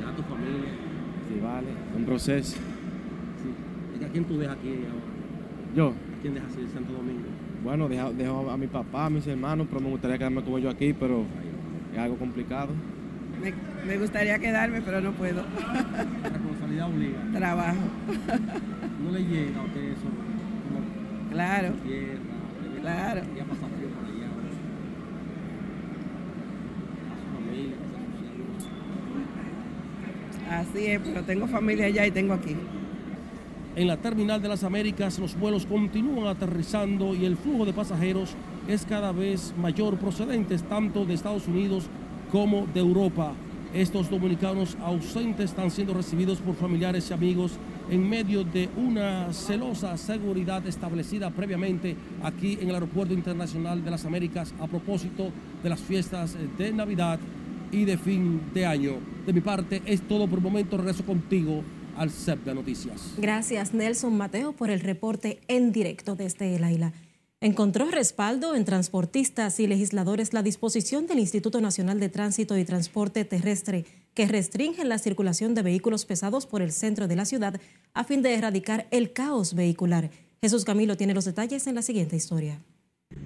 Ya 0.00 0.16
tu 0.16 0.22
familia. 0.22 0.70
Sí, 1.28 1.40
vale, 1.42 1.66
un 1.96 2.04
proceso. 2.04 2.56
¿Y 4.00 4.04
a 4.04 4.08
quién 4.08 4.24
tú 4.24 4.38
dejas 4.38 4.56
aquí 4.56 4.68
ahora? 4.70 5.74
Yo, 5.74 5.88
¿A 5.88 6.22
quién 6.22 6.34
dejas 6.34 6.56
en 6.56 6.68
Santo 6.70 6.92
Domingo? 6.92 7.24
bueno, 7.64 7.88
dejo, 7.88 8.12
dejo 8.12 8.50
a 8.50 8.56
mi 8.56 8.66
papá, 8.68 9.06
a 9.06 9.10
mis 9.10 9.26
hermanos, 9.26 9.66
pero 9.68 9.80
me 9.80 9.88
gustaría 9.90 10.16
quedarme 10.18 10.42
como 10.42 10.58
yo 10.58 10.70
aquí, 10.70 10.92
pero 10.92 11.24
es 11.92 11.98
algo 11.98 12.16
complicado. 12.16 12.68
Me, 13.42 13.52
me 13.86 13.98
gustaría 13.98 14.38
quedarme, 14.38 14.80
pero 14.82 15.00
no 15.00 15.12
puedo. 15.12 15.42
La 15.42 16.28
responsabilidad 16.28 16.88
obliga. 16.88 17.18
Trabajo. 17.34 17.78
No 19.04 19.10
le 19.10 19.20
llega 19.24 19.60
a 19.60 19.64
usted 19.64 19.82
eso 19.82 20.02
como 20.02 21.30
Claro. 21.30 21.72
tierra, 21.84 22.20
Claro. 22.80 23.20
Ya 23.36 23.44
pasa 23.44 23.66
frío 23.66 23.88
por 23.88 24.04
allá. 24.06 24.26
A 27.12 27.16
su 27.18 27.26
familia, 27.34 27.74
a 27.76 27.78
sus 28.16 28.22
hijos. 28.36 28.70
Así 30.56 30.86
es, 30.86 31.00
pero 31.04 31.22
tengo 31.22 31.46
familia 31.46 31.84
allá 31.84 32.06
y 32.06 32.10
tengo 32.10 32.32
aquí. 32.32 32.56
En 33.74 33.88
la 33.88 33.98
terminal 33.98 34.40
de 34.40 34.48
las 34.48 34.64
Américas 34.64 35.18
los 35.18 35.38
vuelos 35.38 35.66
continúan 35.66 36.28
aterrizando 36.28 37.14
y 37.14 37.26
el 37.26 37.36
flujo 37.36 37.66
de 37.66 37.74
pasajeros 37.74 38.34
es 38.66 38.86
cada 38.86 39.12
vez 39.12 39.52
mayor 39.58 39.98
procedentes 39.98 40.62
tanto 40.62 41.04
de 41.04 41.12
Estados 41.12 41.46
Unidos 41.46 41.84
como 42.32 42.66
de 42.72 42.80
Europa. 42.80 43.34
Estos 43.74 44.08
dominicanos 44.08 44.78
ausentes 44.82 45.50
están 45.50 45.70
siendo 45.70 45.92
recibidos 45.92 46.38
por 46.38 46.54
familiares 46.54 47.10
y 47.10 47.12
amigos 47.12 47.58
en 47.90 48.08
medio 48.08 48.42
de 48.42 48.70
una 48.78 49.30
celosa 49.34 49.94
seguridad 49.98 50.66
establecida 50.66 51.28
previamente 51.30 51.96
aquí 52.22 52.56
en 52.62 52.70
el 52.70 52.74
Aeropuerto 52.76 53.12
Internacional 53.12 53.84
de 53.84 53.90
las 53.90 54.06
Américas 54.06 54.54
a 54.58 54.66
propósito 54.66 55.30
de 55.62 55.68
las 55.68 55.80
fiestas 55.80 56.34
de 56.56 56.72
Navidad 56.72 57.18
y 57.72 57.84
de 57.84 57.98
fin 57.98 58.40
de 58.54 58.66
año. 58.66 58.94
De 59.26 59.32
mi 59.32 59.40
parte 59.40 59.82
es 59.86 60.00
todo 60.02 60.26
por 60.26 60.38
el 60.38 60.44
momento. 60.44 60.76
Regreso 60.76 61.04
contigo 61.04 61.62
al 61.96 62.10
CEP 62.10 62.44
de 62.44 62.54
Noticias. 62.54 63.14
Gracias, 63.18 63.74
Nelson 63.74 64.16
Mateo, 64.16 64.52
por 64.52 64.70
el 64.70 64.80
reporte 64.80 65.40
en 65.48 65.72
directo 65.72 66.14
desde 66.14 66.54
el 66.56 66.64
Aila. 66.64 66.92
Encontró 67.40 67.90
respaldo 67.90 68.54
en 68.54 68.64
transportistas 68.64 69.60
y 69.60 69.66
legisladores 69.66 70.32
la 70.32 70.42
disposición 70.42 71.06
del 71.06 71.18
Instituto 71.18 71.60
Nacional 71.60 72.00
de 72.00 72.08
Tránsito 72.08 72.56
y 72.56 72.64
Transporte 72.64 73.24
Terrestre 73.26 73.84
que 74.14 74.26
restringe 74.26 74.84
la 74.84 74.98
circulación 74.98 75.54
de 75.54 75.62
vehículos 75.62 76.06
pesados 76.06 76.46
por 76.46 76.62
el 76.62 76.72
centro 76.72 77.06
de 77.06 77.16
la 77.16 77.26
ciudad 77.26 77.60
a 77.92 78.04
fin 78.04 78.22
de 78.22 78.34
erradicar 78.34 78.86
el 78.90 79.12
caos 79.12 79.54
vehicular. 79.54 80.10
Jesús 80.40 80.64
Camilo 80.64 80.96
tiene 80.96 81.12
los 81.12 81.26
detalles 81.26 81.66
en 81.66 81.74
la 81.74 81.82
siguiente 81.82 82.16
historia. 82.16 82.62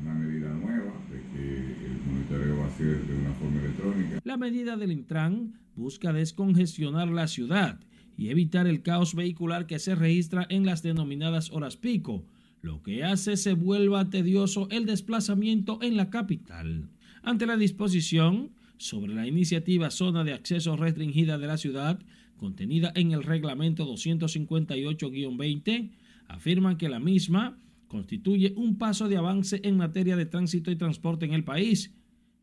una 0.03 0.15
medida 0.15 0.49
nueva 0.49 0.93
de 1.09 1.23
que 1.33 1.87
el 1.87 2.01
monitoreo 2.05 2.59
va 2.59 2.67
a 2.67 2.77
ser 2.77 3.07
de 3.07 3.15
una 3.15 3.33
forma 3.35 3.61
electrónica. 3.61 4.20
La 4.31 4.37
medida 4.37 4.77
del 4.77 4.93
Intran 4.93 5.59
busca 5.75 6.13
descongestionar 6.13 7.09
la 7.09 7.27
ciudad 7.27 7.81
y 8.17 8.29
evitar 8.29 8.69
el 8.69 8.81
caos 8.81 9.17
vehicular 9.17 9.67
que 9.67 9.81
se 9.81 9.97
registra 9.97 10.47
en 10.51 10.65
las 10.65 10.85
denominadas 10.85 11.51
horas 11.51 11.77
pico, 11.77 12.25
lo 12.63 12.81
que 12.81 13.03
hace 13.03 13.37
se 13.37 13.55
vuelva 13.55 14.09
tedioso 14.09 14.69
el 14.71 14.87
desplazamiento 14.87 15.81
en 15.83 15.97
la 15.97 16.11
capital. 16.11 16.91
Ante 17.25 17.45
la 17.45 17.57
disposición 17.57 18.53
sobre 18.79 19.15
la 19.15 19.27
iniciativa 19.27 19.91
Zona 19.91 20.23
de 20.23 20.33
Acceso 20.33 20.77
Restringida 20.77 21.37
de 21.37 21.49
la 21.49 21.57
Ciudad, 21.57 21.99
contenida 22.37 22.93
en 22.95 23.11
el 23.11 23.25
reglamento 23.25 23.85
258-20, 23.85 25.91
afirman 26.29 26.77
que 26.77 26.89
la 26.89 27.01
misma 27.01 27.59
constituye 27.89 28.53
un 28.55 28.79
paso 28.79 29.09
de 29.09 29.17
avance 29.17 29.61
en 29.65 29.77
materia 29.77 30.15
de 30.15 30.27
tránsito 30.27 30.71
y 30.71 30.77
transporte 30.77 31.27
en 31.27 31.33
el 31.33 31.43
país, 31.43 31.93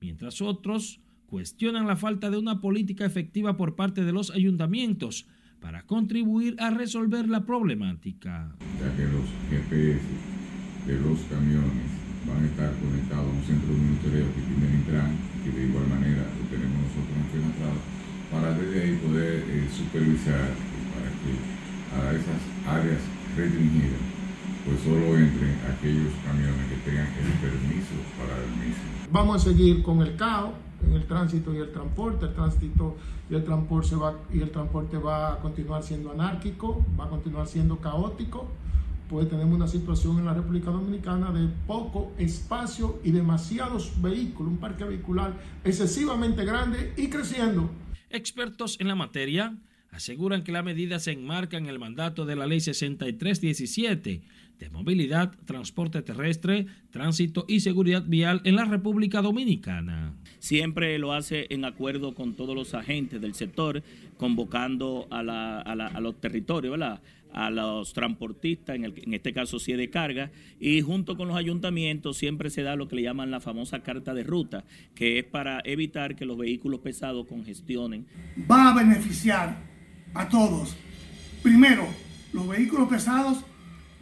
mientras 0.02 0.42
otros 0.42 1.00
cuestionan 1.28 1.88
la 1.88 1.96
falta 1.96 2.30
de 2.30 2.38
una 2.38 2.60
política 2.60 3.06
efectiva 3.06 3.58
por 3.58 3.76
parte 3.76 4.04
de 4.04 4.14
los 4.14 4.32
ayuntamientos 4.32 5.28
para 5.60 5.84
contribuir 5.84 6.56
a 6.60 6.70
resolver 6.70 7.28
la 7.28 7.46
problemática. 7.46 8.56
ya 8.80 8.96
que 8.96 9.04
los 9.04 9.28
GPS 9.50 10.02
de 10.88 11.00
los 11.02 11.20
camiones 11.28 11.92
van 12.26 12.44
a 12.44 12.48
estar 12.48 12.72
conectados 12.80 13.28
a 13.28 13.36
un 13.36 13.44
centro 13.44 13.74
de 13.74 13.80
monitoreo 13.80 14.28
que 14.36 14.42
tiene 14.42 14.76
Intran, 14.76 15.12
que 15.44 15.52
de 15.52 15.68
igual 15.68 15.88
manera 15.88 16.24
lo 16.24 16.44
tenemos 16.48 16.80
nosotros 16.88 17.16
en 17.16 17.28
Fenatrado, 17.32 17.80
para 18.32 18.54
desde 18.58 18.84
ahí 18.84 18.96
poder 19.04 19.44
eh, 19.48 19.68
supervisar 19.72 20.48
y 20.52 20.82
para 20.96 21.10
que 21.12 21.32
a 21.92 22.14
esas 22.16 22.42
áreas 22.68 23.02
restringidas 23.36 24.00
pues 24.66 24.82
solo 24.82 25.18
entren 25.18 25.56
aquellos 25.64 26.12
camiones 26.28 26.68
que 26.68 26.92
tengan 26.92 27.08
el 27.08 27.32
permiso 27.40 27.96
para 28.20 28.36
el 28.36 28.52
mismo. 28.60 28.84
Vamos 29.12 29.42
a 29.42 29.50
seguir 29.50 29.82
con 29.82 30.02
el 30.02 30.18
caos 30.18 30.52
en 30.86 30.94
el 30.94 31.06
tránsito 31.06 31.54
y 31.54 31.58
el 31.58 31.72
transporte. 31.72 32.26
El 32.26 32.34
tránsito 32.34 32.96
y 33.30 33.36
el 33.36 33.44
transporte 33.44 33.96
va, 33.96 34.16
y 34.34 34.42
el 34.42 34.52
transporte 34.52 34.98
va 34.98 35.34
a 35.34 35.40
continuar 35.40 35.84
siendo 35.84 36.12
anárquico, 36.12 36.86
va 37.00 37.06
a 37.06 37.10
continuar 37.10 37.48
siendo 37.48 37.78
caótico. 37.78 38.50
Pues 39.10 39.30
tenemos 39.30 39.56
una 39.56 39.68
situación 39.68 40.20
en 40.20 40.26
la 40.26 40.34
República 40.34 40.70
Dominicana 40.70 41.32
de 41.32 41.48
poco 41.66 42.12
espacio 42.18 43.00
y 43.04 43.12
demasiados 43.12 44.02
vehículos, 44.02 44.52
un 44.52 44.58
parque 44.58 44.84
vehicular 44.84 45.34
excesivamente 45.64 46.44
grande 46.44 46.94
y 46.98 47.10
creciendo. 47.10 47.70
Expertos 48.10 48.78
en 48.82 48.90
la 48.90 48.96
materia 48.96 49.56
aseguran 49.92 50.44
que 50.44 50.52
la 50.52 50.62
medida 50.62 51.00
se 51.00 51.14
enmarca 51.14 51.58
en 51.58 51.68
el 51.68 51.80
mandato 51.80 52.26
de 52.26 52.36
la 52.36 52.48
Ley 52.48 52.60
6317 52.60 54.22
de 54.60 54.70
movilidad, 54.70 55.34
transporte 55.46 56.02
terrestre, 56.02 56.66
tránsito 56.92 57.46
y 57.48 57.60
seguridad 57.60 58.04
vial 58.08 58.42
en 58.44 58.56
la 58.56 58.66
República 58.66 59.22
Dominicana. 59.22 60.14
siempre 60.40 60.98
lo 61.00 61.14
hace 61.14 61.48
en 61.50 61.66
acuerdo 61.66 62.14
con 62.14 62.34
todos 62.36 62.56
los 62.56 62.74
agentes 62.74 63.20
del 63.20 63.34
sector, 63.34 63.82
convocando 64.18 65.08
a, 65.10 65.24
la- 65.24 65.60
a 65.62 65.76
la- 65.76 65.88
a 65.88 66.00
los 66.00 66.20
territorios, 66.22 66.72
¿verdad? 66.72 67.02
a 67.34 67.50
los 67.52 67.94
transportistas, 67.94 68.76
en, 68.78 68.86
el- 68.86 68.94
en 69.04 69.14
este 69.14 69.34
caso 69.34 69.60
sí 69.60 69.72
es 69.74 69.78
de 69.78 69.90
carga, 69.90 70.32
y 70.60 70.82
junto 70.82 71.18
con 71.18 71.28
los 71.28 71.38
ayuntamientos 71.38 72.18
siempre 72.18 72.50
se 72.50 72.64
da 72.64 72.76
lo 72.76 72.88
que 72.88 72.96
le 72.96 73.02
llaman 73.04 73.30
la 73.32 73.40
famosa 73.42 73.82
carta 73.84 74.14
de 74.14 74.24
ruta, 74.24 74.64
que 74.96 75.20
es 75.20 75.26
para 75.26 75.62
evitar 75.66 76.16
que 76.16 76.26
los 76.26 76.38
vehículos 76.38 76.80
pesados 76.80 77.28
congestionen. 77.28 78.06
va 78.50 78.70
a 78.72 78.76
beneficiar 78.76 79.58
a 80.14 80.30
todos. 80.30 80.76
Primero, 81.44 81.86
los 82.34 82.48
vehículos 82.48 82.90
pesados 82.90 83.40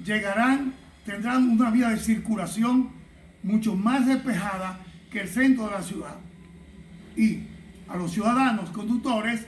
llegarán, 0.03 0.73
tendrán 1.05 1.49
una 1.49 1.71
vía 1.71 1.89
de 1.89 1.97
circulación 1.97 2.89
mucho 3.43 3.75
más 3.75 4.07
despejada 4.07 4.79
que 5.11 5.21
el 5.21 5.27
centro 5.27 5.65
de 5.65 5.71
la 5.71 5.81
ciudad. 5.81 6.15
Y 7.15 7.43
a 7.87 7.95
los 7.95 8.11
ciudadanos 8.11 8.69
conductores 8.71 9.45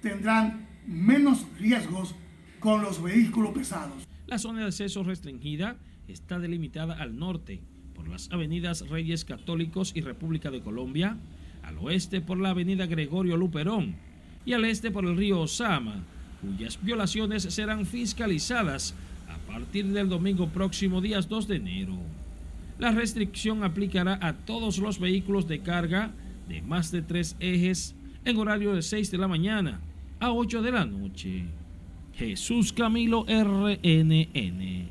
tendrán 0.00 0.66
menos 0.86 1.46
riesgos 1.58 2.14
con 2.60 2.82
los 2.82 3.02
vehículos 3.02 3.52
pesados. 3.52 4.06
La 4.26 4.38
zona 4.38 4.60
de 4.60 4.66
acceso 4.66 5.02
restringida 5.02 5.76
está 6.08 6.38
delimitada 6.38 6.94
al 6.94 7.18
norte 7.18 7.62
por 7.94 8.08
las 8.08 8.30
avenidas 8.30 8.88
Reyes 8.88 9.24
Católicos 9.24 9.92
y 9.94 10.00
República 10.00 10.50
de 10.50 10.62
Colombia, 10.62 11.16
al 11.62 11.78
oeste 11.78 12.20
por 12.20 12.38
la 12.38 12.50
avenida 12.50 12.86
Gregorio 12.86 13.36
Luperón 13.36 13.94
y 14.44 14.54
al 14.54 14.64
este 14.64 14.90
por 14.90 15.04
el 15.04 15.16
río 15.16 15.40
Osama, 15.40 16.02
cuyas 16.40 16.78
violaciones 16.82 17.42
serán 17.44 17.86
fiscalizadas 17.86 18.94
partir 19.52 19.86
del 19.86 20.08
domingo 20.08 20.48
próximo, 20.48 21.02
días 21.02 21.28
2 21.28 21.46
de 21.46 21.56
enero. 21.56 21.98
La 22.78 22.90
restricción 22.90 23.62
aplicará 23.64 24.18
a 24.22 24.32
todos 24.32 24.78
los 24.78 24.98
vehículos 24.98 25.46
de 25.46 25.60
carga 25.60 26.12
de 26.48 26.62
más 26.62 26.90
de 26.90 27.02
tres 27.02 27.36
ejes 27.38 27.94
en 28.24 28.38
horario 28.38 28.74
de 28.74 28.80
6 28.80 29.10
de 29.10 29.18
la 29.18 29.28
mañana 29.28 29.80
a 30.20 30.32
8 30.32 30.62
de 30.62 30.72
la 30.72 30.86
noche. 30.86 31.44
Jesús 32.14 32.72
Camilo 32.72 33.26
RNN. 33.28 34.88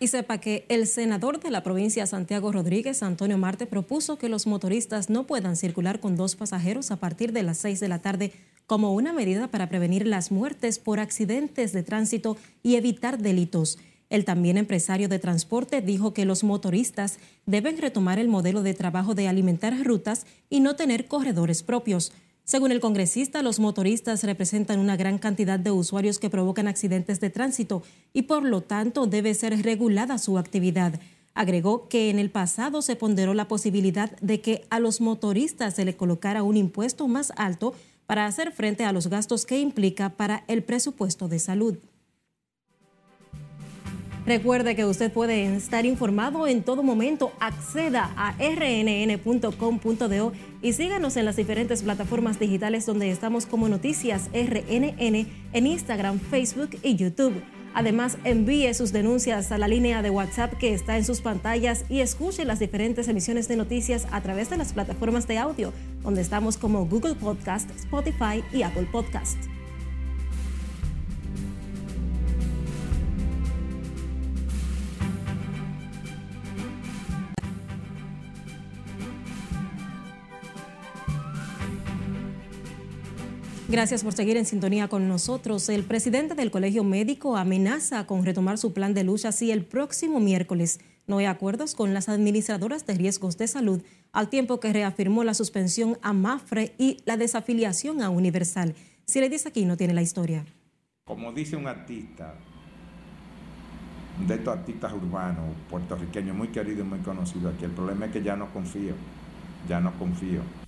Y 0.00 0.08
sepa 0.08 0.38
que 0.38 0.66
el 0.68 0.86
senador 0.86 1.40
de 1.40 1.50
la 1.50 1.62
provincia 1.62 2.04
Santiago 2.06 2.52
Rodríguez, 2.52 3.02
Antonio 3.02 3.38
Marte, 3.38 3.66
propuso 3.66 4.18
que 4.18 4.28
los 4.28 4.46
motoristas 4.46 5.08
no 5.08 5.26
puedan 5.26 5.56
circular 5.56 5.98
con 5.98 6.16
dos 6.16 6.36
pasajeros 6.36 6.90
a 6.90 6.96
partir 6.96 7.32
de 7.32 7.42
las 7.42 7.56
6 7.58 7.80
de 7.80 7.88
la 7.88 8.02
tarde 8.02 8.32
como 8.66 8.94
una 8.94 9.12
medida 9.12 9.48
para 9.48 9.68
prevenir 9.68 10.06
las 10.06 10.30
muertes 10.30 10.78
por 10.78 11.00
accidentes 11.00 11.72
de 11.72 11.82
tránsito 11.82 12.36
y 12.62 12.76
evitar 12.76 13.18
delitos. 13.18 13.78
El 14.10 14.24
también 14.24 14.58
empresario 14.58 15.08
de 15.08 15.18
transporte 15.18 15.80
dijo 15.80 16.14
que 16.14 16.24
los 16.24 16.44
motoristas 16.44 17.18
deben 17.46 17.78
retomar 17.78 18.18
el 18.18 18.28
modelo 18.28 18.62
de 18.62 18.74
trabajo 18.74 19.14
de 19.14 19.28
alimentar 19.28 19.74
rutas 19.84 20.26
y 20.50 20.60
no 20.60 20.76
tener 20.76 21.08
corredores 21.08 21.62
propios. 21.62 22.12
Según 22.44 22.72
el 22.72 22.80
congresista, 22.80 23.42
los 23.42 23.58
motoristas 23.58 24.22
representan 24.22 24.78
una 24.78 24.96
gran 24.96 25.18
cantidad 25.18 25.58
de 25.58 25.70
usuarios 25.70 26.18
que 26.18 26.28
provocan 26.28 26.68
accidentes 26.68 27.18
de 27.18 27.30
tránsito 27.30 27.82
y 28.12 28.22
por 28.22 28.44
lo 28.44 28.60
tanto 28.60 29.06
debe 29.06 29.34
ser 29.34 29.62
regulada 29.62 30.18
su 30.18 30.36
actividad. 30.36 31.00
Agregó 31.34 31.88
que 31.88 32.10
en 32.10 32.18
el 32.18 32.30
pasado 32.30 32.82
se 32.82 32.96
ponderó 32.96 33.34
la 33.34 33.48
posibilidad 33.48 34.16
de 34.20 34.40
que 34.40 34.66
a 34.70 34.78
los 34.78 35.00
motoristas 35.00 35.74
se 35.74 35.84
le 35.84 35.96
colocara 35.96 36.42
un 36.42 36.56
impuesto 36.56 37.08
más 37.08 37.32
alto 37.36 37.74
para 38.06 38.26
hacer 38.26 38.52
frente 38.52 38.84
a 38.84 38.92
los 38.92 39.08
gastos 39.08 39.46
que 39.46 39.58
implica 39.58 40.10
para 40.10 40.44
el 40.48 40.62
presupuesto 40.62 41.28
de 41.28 41.38
salud. 41.38 41.78
Recuerde 44.26 44.74
que 44.74 44.86
usted 44.86 45.12
puede 45.12 45.54
estar 45.54 45.84
informado 45.84 46.46
en 46.46 46.62
todo 46.62 46.82
momento. 46.82 47.32
Acceda 47.40 48.10
a 48.16 48.32
rnn.com.do 48.38 50.32
y 50.62 50.72
síganos 50.72 51.18
en 51.18 51.26
las 51.26 51.36
diferentes 51.36 51.82
plataformas 51.82 52.38
digitales 52.38 52.86
donde 52.86 53.10
estamos 53.10 53.44
como 53.44 53.68
Noticias 53.68 54.30
RNN 54.32 55.28
en 55.52 55.66
Instagram, 55.66 56.18
Facebook 56.18 56.70
y 56.82 56.96
YouTube. 56.96 57.34
Además, 57.74 58.18
envíe 58.24 58.72
sus 58.72 58.92
denuncias 58.92 59.50
a 59.50 59.58
la 59.58 59.68
línea 59.68 60.00
de 60.00 60.10
WhatsApp 60.10 60.54
que 60.54 60.72
está 60.72 60.96
en 60.96 61.04
sus 61.04 61.20
pantallas 61.20 61.84
y 61.88 62.00
escuche 62.00 62.44
las 62.44 62.60
diferentes 62.60 63.08
emisiones 63.08 63.48
de 63.48 63.56
noticias 63.56 64.06
a 64.12 64.20
través 64.20 64.48
de 64.48 64.56
las 64.56 64.72
plataformas 64.72 65.26
de 65.26 65.38
audio, 65.38 65.72
donde 66.02 66.22
estamos 66.22 66.56
como 66.56 66.86
Google 66.86 67.16
Podcast, 67.16 67.68
Spotify 67.70 68.44
y 68.52 68.62
Apple 68.62 68.88
Podcast. 68.92 69.53
Gracias 83.74 84.04
por 84.04 84.12
seguir 84.12 84.36
en 84.36 84.46
sintonía 84.46 84.86
con 84.86 85.08
nosotros. 85.08 85.68
El 85.68 85.82
presidente 85.82 86.36
del 86.36 86.52
Colegio 86.52 86.84
Médico 86.84 87.36
amenaza 87.36 88.06
con 88.06 88.24
retomar 88.24 88.56
su 88.56 88.72
plan 88.72 88.94
de 88.94 89.02
lucha 89.02 89.32
si 89.32 89.50
el 89.50 89.64
próximo 89.64 90.20
miércoles 90.20 90.78
no 91.08 91.18
hay 91.18 91.24
acuerdos 91.24 91.74
con 91.74 91.92
las 91.92 92.08
administradoras 92.08 92.86
de 92.86 92.94
riesgos 92.94 93.36
de 93.36 93.48
salud, 93.48 93.82
al 94.12 94.28
tiempo 94.28 94.60
que 94.60 94.72
reafirmó 94.72 95.24
la 95.24 95.34
suspensión 95.34 95.98
a 96.02 96.12
Mafre 96.12 96.72
y 96.78 96.98
la 97.04 97.16
desafiliación 97.16 98.00
a 98.00 98.10
Universal. 98.10 98.76
Si 99.06 99.18
le 99.18 99.28
dice 99.28 99.48
aquí, 99.48 99.64
no 99.64 99.76
tiene 99.76 99.92
la 99.92 100.02
historia. 100.02 100.44
Como 101.04 101.32
dice 101.32 101.56
un 101.56 101.66
artista, 101.66 102.32
de 104.24 104.34
estos 104.36 104.56
artistas 104.56 104.92
urbanos 104.92 105.46
puertorriqueños 105.68 106.36
muy 106.36 106.46
querido 106.46 106.82
y 106.84 106.86
muy 106.86 107.00
conocido 107.00 107.48
aquí, 107.48 107.64
el 107.64 107.72
problema 107.72 108.06
es 108.06 108.12
que 108.12 108.22
ya 108.22 108.36
no 108.36 108.52
confío, 108.52 108.94
ya 109.68 109.80
no 109.80 109.92
confío. 109.98 110.63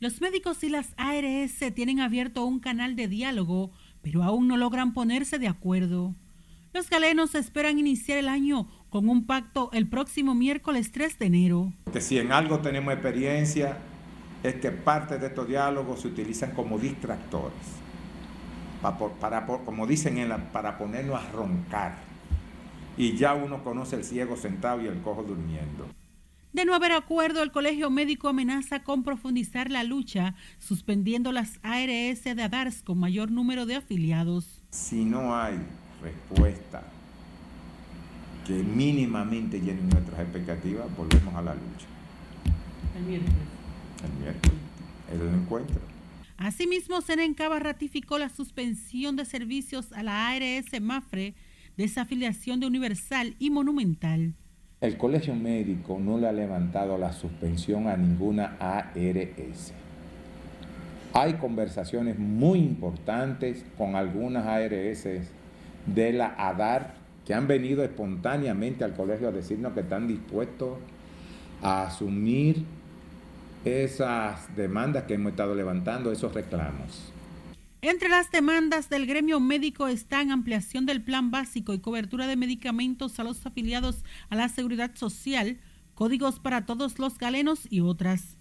Los 0.00 0.20
médicos 0.20 0.62
y 0.62 0.68
las 0.68 0.94
ARS 0.96 1.74
tienen 1.74 1.98
abierto 1.98 2.44
un 2.44 2.60
canal 2.60 2.94
de 2.94 3.08
diálogo, 3.08 3.72
pero 4.00 4.22
aún 4.22 4.46
no 4.46 4.56
logran 4.56 4.94
ponerse 4.94 5.40
de 5.40 5.48
acuerdo. 5.48 6.14
Los 6.72 6.88
galenos 6.88 7.34
esperan 7.34 7.80
iniciar 7.80 8.16
el 8.18 8.28
año 8.28 8.68
con 8.90 9.08
un 9.08 9.26
pacto 9.26 9.70
el 9.72 9.88
próximo 9.88 10.36
miércoles 10.36 10.92
3 10.92 11.18
de 11.18 11.26
enero. 11.26 11.72
Que 11.92 12.00
si 12.00 12.16
en 12.16 12.30
algo 12.30 12.60
tenemos 12.60 12.94
experiencia 12.94 13.78
es 14.44 14.54
que 14.54 14.70
parte 14.70 15.18
de 15.18 15.26
estos 15.26 15.48
diálogos 15.48 16.02
se 16.02 16.06
utilizan 16.06 16.52
como 16.52 16.78
distractores, 16.78 17.58
para, 19.20 19.46
como 19.46 19.84
dicen, 19.84 20.32
para 20.52 20.78
ponernos 20.78 21.20
a 21.20 21.28
roncar. 21.32 21.96
Y 22.96 23.16
ya 23.16 23.34
uno 23.34 23.64
conoce 23.64 23.96
el 23.96 24.04
ciego 24.04 24.36
sentado 24.36 24.80
y 24.80 24.86
el 24.86 25.02
cojo 25.02 25.24
durmiendo. 25.24 25.97
De 26.52 26.64
no 26.64 26.74
haber 26.74 26.92
acuerdo, 26.92 27.42
el 27.42 27.52
Colegio 27.52 27.90
Médico 27.90 28.28
amenaza 28.28 28.82
con 28.82 29.04
profundizar 29.04 29.70
la 29.70 29.84
lucha, 29.84 30.34
suspendiendo 30.58 31.30
las 31.30 31.60
ARS 31.62 32.24
de 32.24 32.42
ADARS 32.42 32.82
con 32.82 32.98
mayor 32.98 33.30
número 33.30 33.66
de 33.66 33.76
afiliados. 33.76 34.62
Si 34.70 35.04
no 35.04 35.36
hay 35.36 35.58
respuesta 36.02 36.82
que 38.46 38.54
mínimamente 38.54 39.60
llene 39.60 39.82
nuestras 39.82 40.20
expectativas, 40.20 40.86
volvemos 40.96 41.34
a 41.34 41.42
la 41.42 41.54
lucha. 41.54 41.86
El 42.96 43.04
miércoles. 43.04 43.36
El 44.02 44.22
miércoles. 44.22 44.58
El 45.12 45.34
encuentro. 45.40 45.80
Asimismo, 46.38 47.02
Senencaba 47.02 47.58
ratificó 47.58 48.18
la 48.18 48.30
suspensión 48.30 49.16
de 49.16 49.26
servicios 49.26 49.92
a 49.92 50.02
la 50.02 50.28
ARS 50.28 50.80
Mafre, 50.80 51.34
desafiliación 51.76 52.60
de 52.60 52.66
Universal 52.66 53.36
y 53.38 53.50
Monumental. 53.50 54.34
El 54.80 54.96
Colegio 54.96 55.34
Médico 55.34 55.98
no 56.00 56.18
le 56.18 56.28
ha 56.28 56.32
levantado 56.32 56.98
la 56.98 57.12
suspensión 57.12 57.88
a 57.88 57.96
ninguna 57.96 58.56
ARS. 58.60 59.72
Hay 61.12 61.32
conversaciones 61.34 62.16
muy 62.16 62.60
importantes 62.60 63.64
con 63.76 63.96
algunas 63.96 64.46
ARS 64.46 65.08
de 65.84 66.12
la 66.12 66.32
ADAR 66.38 66.94
que 67.26 67.34
han 67.34 67.48
venido 67.48 67.82
espontáneamente 67.82 68.84
al 68.84 68.94
colegio 68.94 69.26
a 69.26 69.32
decirnos 69.32 69.72
que 69.72 69.80
están 69.80 70.06
dispuestos 70.06 70.78
a 71.60 71.88
asumir 71.88 72.64
esas 73.64 74.54
demandas 74.54 75.04
que 75.04 75.14
hemos 75.14 75.32
estado 75.32 75.56
levantando, 75.56 76.12
esos 76.12 76.32
reclamos. 76.32 77.12
Entre 77.80 78.08
las 78.08 78.32
demandas 78.32 78.90
del 78.90 79.06
gremio 79.06 79.38
médico 79.38 79.86
están 79.86 80.32
ampliación 80.32 80.84
del 80.84 81.00
plan 81.00 81.30
básico 81.30 81.74
y 81.74 81.78
cobertura 81.78 82.26
de 82.26 82.34
medicamentos 82.34 83.20
a 83.20 83.24
los 83.24 83.46
afiliados 83.46 84.04
a 84.30 84.34
la 84.34 84.48
seguridad 84.48 84.96
social, 84.96 85.60
códigos 85.94 86.40
para 86.40 86.66
todos 86.66 86.98
los 86.98 87.18
galenos 87.18 87.68
y 87.70 87.80
otras. 87.80 88.36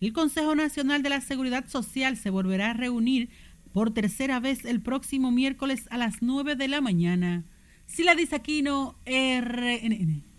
El 0.00 0.12
Consejo 0.12 0.56
Nacional 0.56 1.04
de 1.04 1.10
la 1.10 1.20
Seguridad 1.20 1.68
Social 1.68 2.16
se 2.16 2.30
volverá 2.30 2.70
a 2.70 2.74
reunir 2.74 3.28
por 3.72 3.92
tercera 3.92 4.40
vez 4.40 4.64
el 4.64 4.80
próximo 4.80 5.30
miércoles 5.30 5.86
a 5.90 5.96
las 5.96 6.20
9 6.20 6.56
de 6.56 6.66
la 6.66 6.80
mañana. 6.80 7.44
Sila 7.86 8.16
Disaquino, 8.16 8.96
RNN. 9.06 10.29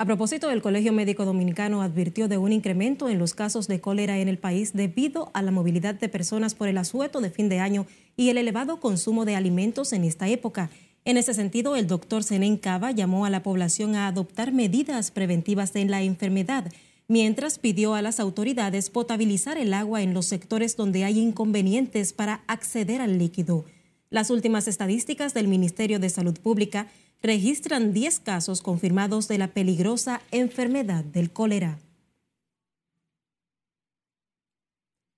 A 0.00 0.06
propósito, 0.06 0.50
el 0.50 0.62
Colegio 0.62 0.94
Médico 0.94 1.26
Dominicano 1.26 1.82
advirtió 1.82 2.26
de 2.26 2.38
un 2.38 2.52
incremento 2.52 3.10
en 3.10 3.18
los 3.18 3.34
casos 3.34 3.68
de 3.68 3.82
cólera 3.82 4.18
en 4.18 4.28
el 4.28 4.38
país 4.38 4.72
debido 4.72 5.30
a 5.34 5.42
la 5.42 5.50
movilidad 5.50 5.94
de 5.94 6.08
personas 6.08 6.54
por 6.54 6.68
el 6.68 6.78
asueto 6.78 7.20
de 7.20 7.28
fin 7.28 7.50
de 7.50 7.58
año 7.58 7.86
y 8.16 8.30
el 8.30 8.38
elevado 8.38 8.80
consumo 8.80 9.26
de 9.26 9.36
alimentos 9.36 9.92
en 9.92 10.04
esta 10.04 10.26
época. 10.26 10.70
En 11.04 11.18
ese 11.18 11.34
sentido, 11.34 11.76
el 11.76 11.86
doctor 11.86 12.24
Zenén 12.24 12.56
Cava 12.56 12.92
llamó 12.92 13.26
a 13.26 13.30
la 13.30 13.42
población 13.42 13.94
a 13.94 14.06
adoptar 14.06 14.52
medidas 14.52 15.10
preventivas 15.10 15.76
en 15.76 15.90
la 15.90 16.00
enfermedad, 16.00 16.72
mientras 17.06 17.58
pidió 17.58 17.92
a 17.92 18.00
las 18.00 18.20
autoridades 18.20 18.88
potabilizar 18.88 19.58
el 19.58 19.74
agua 19.74 20.00
en 20.00 20.14
los 20.14 20.24
sectores 20.24 20.78
donde 20.78 21.04
hay 21.04 21.18
inconvenientes 21.18 22.14
para 22.14 22.42
acceder 22.46 23.02
al 23.02 23.18
líquido. 23.18 23.66
Las 24.08 24.30
últimas 24.30 24.66
estadísticas 24.66 25.34
del 25.34 25.46
Ministerio 25.46 26.00
de 26.00 26.08
Salud 26.08 26.38
Pública 26.40 26.86
registran 27.22 27.92
10 27.92 28.20
casos 28.20 28.62
confirmados 28.62 29.28
de 29.28 29.38
la 29.38 29.48
peligrosa 29.48 30.20
enfermedad 30.30 31.04
del 31.04 31.30
cólera. 31.30 31.78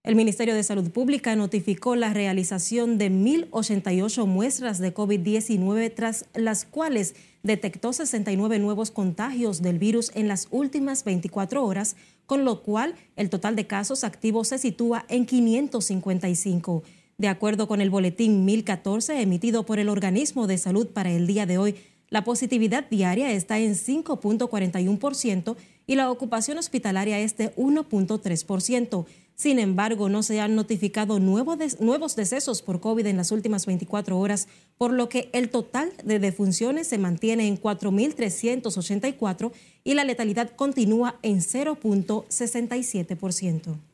El 0.05 0.17
Ministerio 0.17 0.57
de 0.57 0.65
Salud 0.65 0.91
Pública 0.91 1.37
notificó 1.37 1.95
la 1.95 2.12
realización 2.12 2.99
de 2.99 3.09
1.088 3.09 4.27
muestras 4.27 4.81
de 4.81 4.93
COVID-19, 4.93 5.95
tras 5.95 6.27
las 6.35 6.65
cuales 6.65 7.15
detectó 7.45 7.93
69 7.93 8.59
nuevos 8.59 8.91
contagios 8.91 9.62
del 9.62 9.79
virus 9.79 10.11
en 10.17 10.27
las 10.27 10.49
últimas 10.51 11.05
24 11.05 11.65
horas, 11.65 11.95
con 12.27 12.45
lo 12.45 12.62
cual 12.62 12.97
el 13.15 13.31
total 13.31 13.55
de 13.55 13.69
casos 13.69 14.03
activos 14.03 14.49
se 14.49 14.59
sitúa 14.59 15.05
en 15.09 15.25
555. 15.25 16.83
De 17.17 17.29
acuerdo 17.29 17.69
con 17.69 17.81
el 17.81 17.91
boletín 17.91 18.45
1014 18.45 19.23
emitido 19.23 19.65
por 19.65 19.79
el 19.79 19.88
Organismo 19.88 20.49
de 20.49 20.59
Salud 20.59 20.88
para 20.88 21.12
el 21.12 21.29
día 21.29 21.47
de 21.47 21.59
hoy, 21.59 21.77
la 22.12 22.22
positividad 22.25 22.88
diaria 22.90 23.33
está 23.33 23.59
en 23.59 23.75
5.41% 23.75 25.57
y 25.87 25.94
la 25.94 26.11
ocupación 26.11 26.59
hospitalaria 26.59 27.18
es 27.18 27.38
de 27.38 27.57
1.3%. 27.57 29.07
Sin 29.35 29.59
embargo, 29.59 30.11
no 30.11 30.22
se 30.22 30.38
han 30.38 30.55
notificado 30.55 31.18
nuevos 31.20 32.14
decesos 32.14 32.61
por 32.61 32.81
COVID 32.81 33.07
en 33.07 33.16
las 33.16 33.33
últimas 33.33 33.64
24 33.64 34.18
horas, 34.18 34.46
por 34.77 34.92
lo 34.92 35.09
que 35.09 35.31
el 35.33 35.48
total 35.48 35.90
de 36.05 36.18
defunciones 36.18 36.87
se 36.87 36.98
mantiene 36.98 37.48
en 37.48 37.59
4.384 37.59 39.53
y 39.83 39.94
la 39.94 40.05
letalidad 40.05 40.51
continúa 40.55 41.18
en 41.22 41.38
0.67%. 41.38 43.92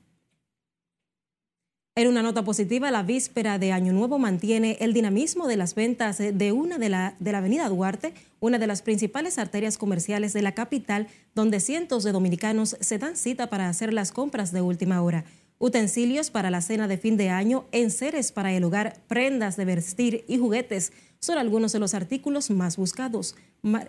En 1.99 2.07
una 2.07 2.23
nota 2.23 2.45
positiva, 2.45 2.93
la 2.93 3.03
víspera 3.03 3.59
de 3.59 3.73
Año 3.73 3.93
Nuevo 3.93 4.21
mantiene 4.21 4.77
el 4.79 4.93
dinamismo 4.93 5.49
de 5.49 5.57
las 5.57 5.75
ventas 5.75 6.19
de 6.19 6.53
una 6.53 6.79
de 6.79 6.89
la, 6.89 7.17
de 7.19 7.33
la 7.33 7.39
Avenida 7.39 7.69
Duarte, 7.69 8.15
una 8.39 8.61
de 8.61 8.69
las 8.69 8.83
principales 8.83 9.37
arterias 9.37 9.77
comerciales 9.79 10.33
de 10.33 10.43
la 10.43 10.53
capital, 10.53 11.09
donde 11.35 11.59
cientos 11.59 12.05
de 12.05 12.13
dominicanos 12.13 12.77
se 12.79 12.99
dan 12.99 13.17
cita 13.17 13.51
para 13.51 13.69
hacer 13.69 13.93
las 13.93 14.13
compras 14.13 14.53
de 14.53 14.61
última 14.61 15.03
hora. 15.03 15.25
Utensilios 15.59 16.31
para 16.31 16.53
la 16.53 16.61
cena 16.61 16.87
de 16.87 16.99
fin 16.99 17.17
de 17.17 17.31
año, 17.31 17.65
enseres 17.73 18.31
para 18.31 18.53
el 18.53 18.63
hogar, 18.63 18.97
prendas 19.09 19.57
de 19.57 19.65
vestir 19.65 20.25
y 20.29 20.39
juguetes 20.39 20.93
son 21.19 21.37
algunos 21.37 21.73
de 21.73 21.81
los 21.81 21.95
artículos 21.95 22.49
más 22.51 22.77
buscados. 22.77 23.35
Bueno, 23.63 23.83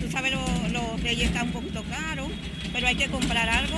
tú 0.00 0.10
sabes, 0.10 0.32
los 0.32 0.72
lo 0.72 0.96
reyes 1.02 1.26
están 1.26 1.48
un 1.48 1.52
poquito 1.52 1.84
caros, 1.90 2.30
pero 2.72 2.86
hay 2.86 2.96
que 2.96 3.10
comprar 3.10 3.46
algo. 3.46 3.76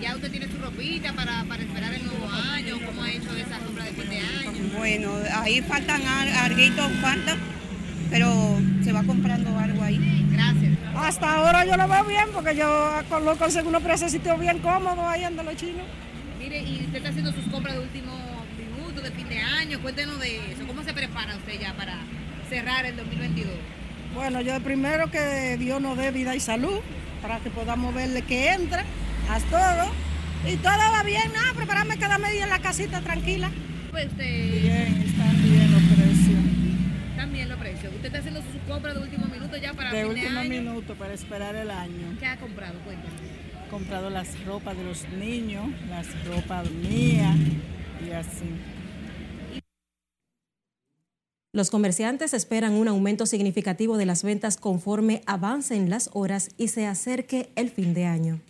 ¿Ya 0.00 0.14
usted 0.14 0.30
tiene 0.30 0.46
su 0.48 0.58
ropita 0.58 1.12
para, 1.12 1.44
para 1.44 1.62
esperar 1.62 1.92
el 1.94 2.04
nuevo 2.04 2.28
año? 2.28 2.78
¿Cómo 2.84 3.02
ha 3.02 3.10
hecho 3.10 3.34
esa 3.36 3.58
compra 3.58 3.84
de 3.84 3.92
fin 3.92 4.10
de 4.10 4.18
año? 4.18 4.78
Bueno, 4.78 5.10
ahí 5.34 5.60
faltan 5.62 6.02
algo, 6.06 6.88
falta, 7.00 7.36
pero 8.10 8.58
se 8.82 8.92
va 8.92 9.02
comprando 9.02 9.58
algo 9.58 9.82
ahí. 9.82 10.26
Gracias. 10.30 10.72
Hasta 10.96 11.34
ahora 11.34 11.64
yo 11.64 11.76
lo 11.76 11.88
veo 11.88 12.04
bien 12.04 12.26
porque 12.32 12.56
yo 12.56 13.02
lo 13.10 13.36
consigo 13.36 13.68
unos 13.68 13.82
precios 13.82 14.12
bien 14.38 14.58
cómodos 14.58 15.04
ahí 15.06 15.24
anda 15.24 15.42
los 15.42 15.56
chinos. 15.56 15.86
Mire, 16.38 16.62
y 16.62 16.82
usted 16.84 16.96
está 16.96 17.08
haciendo 17.08 17.32
sus 17.32 17.44
compras 17.46 17.74
de 17.74 17.80
último 17.80 18.12
minuto, 18.58 19.00
de 19.00 19.10
fin 19.10 19.28
de 19.28 19.38
año. 19.38 19.80
Cuéntenos 19.80 20.20
de 20.20 20.52
eso. 20.52 20.66
¿Cómo 20.66 20.82
se 20.84 20.92
prepara 20.92 21.36
usted 21.36 21.60
ya 21.60 21.74
para 21.74 21.98
cerrar 22.48 22.86
el 22.86 22.96
2022? 22.96 23.52
Bueno, 24.14 24.40
yo 24.40 24.58
primero 24.60 25.10
que 25.10 25.56
Dios 25.58 25.80
nos 25.80 25.96
dé 25.96 26.10
vida 26.10 26.34
y 26.34 26.40
salud 26.40 26.80
para 27.20 27.38
que 27.40 27.50
podamos 27.50 27.94
verle 27.94 28.22
que 28.22 28.52
entra, 28.52 28.84
haz 29.28 29.44
todo. 29.44 29.90
Y 30.46 30.56
todo 30.56 30.72
va 30.76 31.02
bien, 31.02 31.32
nada, 31.32 31.52
prepararme 31.54 31.98
cada 31.98 32.18
medio 32.18 32.44
en 32.44 32.50
la 32.50 32.60
casita 32.60 33.00
tranquila. 33.00 33.50
Pues 33.90 34.06
usted... 34.06 34.62
Bien, 34.62 35.02
están 35.02 35.42
bien 35.42 35.72
los 35.72 35.82
precios. 35.82 36.44
Están 37.10 37.32
bien 37.32 37.48
los 37.48 37.58
precios. 37.58 37.94
¿Usted 37.94 38.06
está 38.06 38.18
haciendo 38.18 38.42
su 38.42 38.58
compra 38.70 38.94
de 38.94 39.00
último 39.00 39.26
minuto 39.26 39.56
ya 39.56 39.72
para 39.72 39.90
de 39.90 40.02
fin 40.02 40.10
último 40.10 40.30
de 40.30 40.38
año? 40.38 40.50
minuto 40.50 40.94
para 40.94 41.14
esperar 41.14 41.56
el 41.56 41.70
año. 41.70 42.16
¿Qué 42.18 42.26
ha 42.26 42.36
comprado? 42.36 42.78
Cuéntame. 42.84 43.14
He 43.66 43.70
comprado 43.70 44.10
las 44.10 44.44
ropas 44.44 44.76
de 44.76 44.84
los 44.84 45.08
niños, 45.08 45.66
las 45.88 46.06
ropas 46.26 46.70
mías 46.70 47.36
y 48.06 48.10
así. 48.12 48.50
Los 51.52 51.70
comerciantes 51.70 52.34
esperan 52.34 52.74
un 52.74 52.86
aumento 52.86 53.24
significativo 53.24 53.96
de 53.96 54.04
las 54.04 54.22
ventas 54.22 54.58
conforme 54.58 55.22
avancen 55.26 55.88
las 55.88 56.10
horas 56.12 56.50
y 56.58 56.68
se 56.68 56.86
acerque 56.86 57.50
el 57.56 57.70
fin 57.70 57.94
de 57.94 58.04
año. 58.04 58.40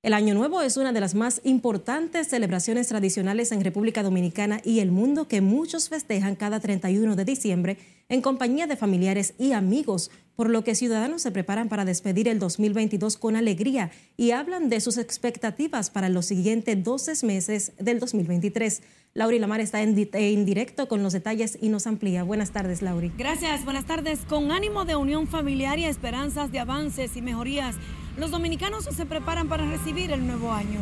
El 0.00 0.14
Año 0.14 0.32
Nuevo 0.32 0.62
es 0.62 0.76
una 0.76 0.92
de 0.92 1.00
las 1.00 1.16
más 1.16 1.40
importantes 1.42 2.28
celebraciones 2.28 2.86
tradicionales 2.86 3.50
en 3.50 3.64
República 3.64 4.04
Dominicana 4.04 4.60
y 4.64 4.78
el 4.78 4.92
mundo 4.92 5.26
que 5.26 5.40
muchos 5.40 5.88
festejan 5.88 6.36
cada 6.36 6.60
31 6.60 7.16
de 7.16 7.24
diciembre 7.24 7.78
en 8.08 8.22
compañía 8.22 8.68
de 8.68 8.76
familiares 8.76 9.34
y 9.40 9.50
amigos, 9.52 10.12
por 10.36 10.50
lo 10.50 10.62
que 10.62 10.76
ciudadanos 10.76 11.22
se 11.22 11.32
preparan 11.32 11.68
para 11.68 11.84
despedir 11.84 12.28
el 12.28 12.38
2022 12.38 13.16
con 13.16 13.34
alegría 13.34 13.90
y 14.16 14.30
hablan 14.30 14.68
de 14.68 14.80
sus 14.80 14.98
expectativas 14.98 15.90
para 15.90 16.08
los 16.08 16.26
siguientes 16.26 16.80
12 16.84 17.26
meses 17.26 17.72
del 17.80 17.98
2023. 17.98 18.82
Lauri 19.14 19.40
Lamar 19.40 19.60
está 19.60 19.82
en, 19.82 20.08
en, 20.12 20.44
directo 20.44 20.86
con 20.86 21.02
los 21.02 21.12
detalles 21.12 21.58
y 21.60 21.70
nos 21.70 21.88
amplía. 21.88 22.22
Buenas 22.22 22.52
tardes, 22.52 22.82
Lauri. 22.82 23.10
Gracias, 23.18 23.64
buenas 23.64 23.84
tardes. 23.84 24.20
Con 24.28 24.52
ánimo 24.52 24.84
de 24.84 24.94
unión 24.94 25.26
familiar 25.26 25.80
y 25.80 25.86
esperanzas 25.86 26.52
de 26.52 26.60
avances 26.60 27.16
y 27.16 27.20
mejorías, 27.20 27.74
los 28.18 28.30
dominicanos 28.30 28.84
se 28.84 29.06
preparan 29.06 29.48
para 29.48 29.64
recibir 29.64 30.10
el 30.10 30.26
nuevo 30.26 30.52
año. 30.52 30.80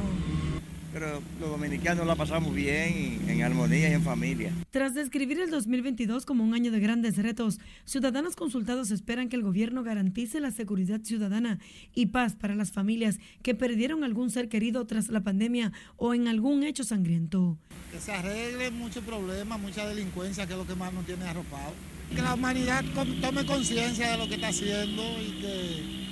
Pero 0.92 1.20
los 1.38 1.51
dominicanos 1.51 2.07
la 2.07 2.16
pasamos 2.16 2.55
bien, 2.55 3.20
en 3.29 3.42
armonía 3.42 3.90
y 3.90 3.92
en 3.92 4.03
familia. 4.03 4.51
Tras 4.70 4.94
describir 4.94 5.38
el 5.40 5.51
2022 5.51 6.25
como 6.25 6.42
un 6.42 6.55
año 6.55 6.72
de 6.72 6.81
grandes 6.81 7.18
retos, 7.18 7.59
ciudadanos 7.85 8.35
consultados 8.35 8.90
esperan 8.90 9.29
que 9.29 9.37
el 9.37 9.42
gobierno 9.42 9.83
garantice 9.83 10.40
la 10.40 10.51
seguridad 10.51 11.03
ciudadana 11.03 11.59
y 11.94 12.07
paz 12.07 12.35
para 12.35 12.55
las 12.55 12.72
familias 12.72 13.18
que 13.42 13.55
perdieron 13.55 14.05
algún 14.05 14.31
ser 14.31 14.49
querido 14.49 14.87
tras 14.87 15.09
la 15.09 15.20
pandemia 15.20 15.72
o 15.96 16.14
en 16.14 16.29
algún 16.29 16.62
hecho 16.62 16.85
sangriento. 16.85 17.59
Que 17.92 18.01
se 18.01 18.12
arregle 18.12 18.70
muchos 18.70 19.05
problemas, 19.05 19.61
mucha 19.61 19.87
delincuencia, 19.87 20.46
que 20.46 20.55
es 20.55 20.59
lo 20.59 20.66
que 20.66 20.75
más 20.75 20.94
nos 20.94 21.05
tiene 21.05 21.27
arropado. 21.27 21.75
Que 22.14 22.22
la 22.22 22.33
humanidad 22.33 22.83
tome 23.20 23.44
conciencia 23.44 24.12
de 24.12 24.16
lo 24.16 24.27
que 24.27 24.37
está 24.37 24.49
haciendo 24.49 25.03
y 25.20 25.40
que 25.42 26.07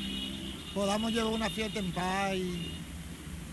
podamos 0.74 1.12
llevar 1.12 1.32
una 1.32 1.48
fiesta 1.48 1.78
en 1.78 1.92
paz 1.92 2.34
y 2.34 2.70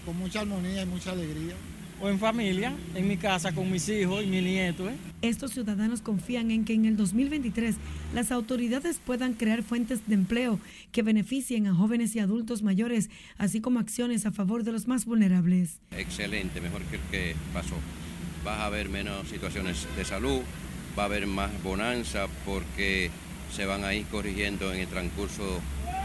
con 0.05 0.17
mucha 0.17 0.41
armonía 0.41 0.81
y 0.81 0.85
mucha 0.85 1.11
alegría. 1.11 1.53
O 2.01 2.09
en 2.09 2.17
familia, 2.17 2.73
en 2.95 3.07
mi 3.07 3.15
casa 3.15 3.53
con 3.53 3.71
mis 3.71 3.87
hijos 3.87 4.23
y 4.23 4.25
mi 4.25 4.41
nieto. 4.41 4.89
¿eh? 4.89 4.95
Estos 5.21 5.51
ciudadanos 5.51 6.01
confían 6.01 6.49
en 6.49 6.65
que 6.65 6.73
en 6.73 6.85
el 6.85 6.97
2023 6.97 7.75
las 8.15 8.31
autoridades 8.31 8.97
puedan 8.97 9.33
crear 9.33 9.61
fuentes 9.61 10.07
de 10.07 10.15
empleo 10.15 10.59
que 10.91 11.03
beneficien 11.03 11.67
a 11.67 11.75
jóvenes 11.75 12.15
y 12.15 12.19
adultos 12.19 12.63
mayores, 12.63 13.11
así 13.37 13.61
como 13.61 13.79
acciones 13.79 14.25
a 14.25 14.31
favor 14.31 14.63
de 14.63 14.71
los 14.71 14.87
más 14.87 15.05
vulnerables. 15.05 15.79
Excelente, 15.91 16.59
mejor 16.59 16.81
que 16.85 16.95
el 16.95 17.01
que 17.11 17.35
pasó. 17.53 17.75
Va 18.47 18.63
a 18.63 18.65
haber 18.65 18.89
menos 18.89 19.27
situaciones 19.27 19.85
de 19.95 20.03
salud, 20.03 20.41
va 20.97 21.03
a 21.03 21.05
haber 21.05 21.27
más 21.27 21.51
bonanza 21.61 22.25
porque 22.47 23.11
se 23.55 23.67
van 23.67 23.83
a 23.83 23.93
ir 23.93 24.07
corrigiendo 24.07 24.73
en 24.73 24.79
el 24.79 24.87
transcurso 24.87 25.61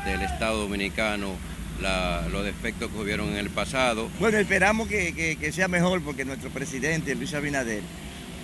del 0.07 0.23
Estado 0.23 0.61
Dominicano 0.61 1.33
la, 1.83 2.27
los 2.31 2.45
defectos 2.45 2.91
que 2.91 2.99
hubieron 2.99 3.29
en 3.31 3.37
el 3.37 3.51
pasado. 3.51 4.09
Bueno, 4.19 4.39
esperamos 4.39 4.89
que, 4.89 5.13
que, 5.13 5.37
que, 5.37 5.53
sea 5.53 5.69
mejor 5.69 6.03
porque 6.03 6.25
nuestro 6.25 6.51
presidente, 6.51 7.15
Luis 7.15 7.35
Abinader, 7.35 7.83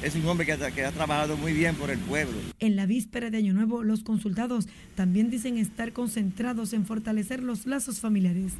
es 0.02 0.16
un 0.16 0.26
hombre 0.26 0.44
que, 0.44 0.56
que, 0.72 0.84
ha 0.84 0.90
trabajado 0.90 1.36
muy 1.36 1.52
bien 1.52 1.76
por 1.76 1.90
el 1.90 1.98
pueblo. 1.98 2.36
En 2.58 2.76
la 2.76 2.86
víspera 2.86 3.30
de 3.30 3.38
Año 3.38 3.54
Nuevo, 3.54 3.84
los 3.84 4.02
consultados 4.02 4.66
también 4.96 5.30
dicen 5.30 5.56
estar 5.58 5.92
concentrados 5.92 6.72
en 6.72 6.84
fortalecer 6.84 7.42
los 7.42 7.66
lazos 7.66 8.00
familiares. 8.00 8.52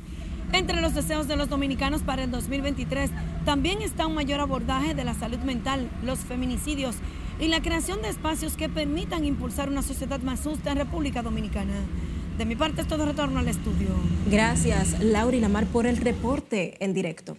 Entre 0.53 0.81
los 0.81 0.95
deseos 0.95 1.29
de 1.29 1.37
los 1.37 1.49
dominicanos 1.49 2.03
para 2.03 2.25
el 2.25 2.31
2023 2.31 3.11
también 3.45 3.83
está 3.83 4.07
un 4.07 4.15
mayor 4.15 4.41
abordaje 4.41 4.95
de 4.95 5.05
la 5.05 5.15
salud 5.15 5.39
mental, 5.39 5.89
los 6.05 6.21
feminicidios 6.21 6.97
y 7.41 7.49
la 7.49 7.61
creación 7.61 8.01
de 8.03 8.09
espacios 8.09 8.57
que 8.57 8.69
permitan 8.69 9.25
impulsar 9.25 9.69
una 9.69 9.83
sociedad 9.83 10.21
más 10.21 10.41
justa 10.41 10.71
en 10.71 10.79
República 10.79 11.23
Dominicana. 11.23 11.75
De 12.39 12.45
mi 12.45 12.57
parte 12.57 12.81
es 12.81 12.89
todo 12.89 13.05
retorno 13.05 13.39
al 13.39 13.49
estudio. 13.49 13.89
Gracias, 14.31 15.01
Laura 15.01 15.37
y 15.37 15.41
Lamar, 15.41 15.67
por 15.67 15.87
el 15.87 15.99
reporte 15.99 16.77
en 16.81 16.95
directo. 16.95 17.37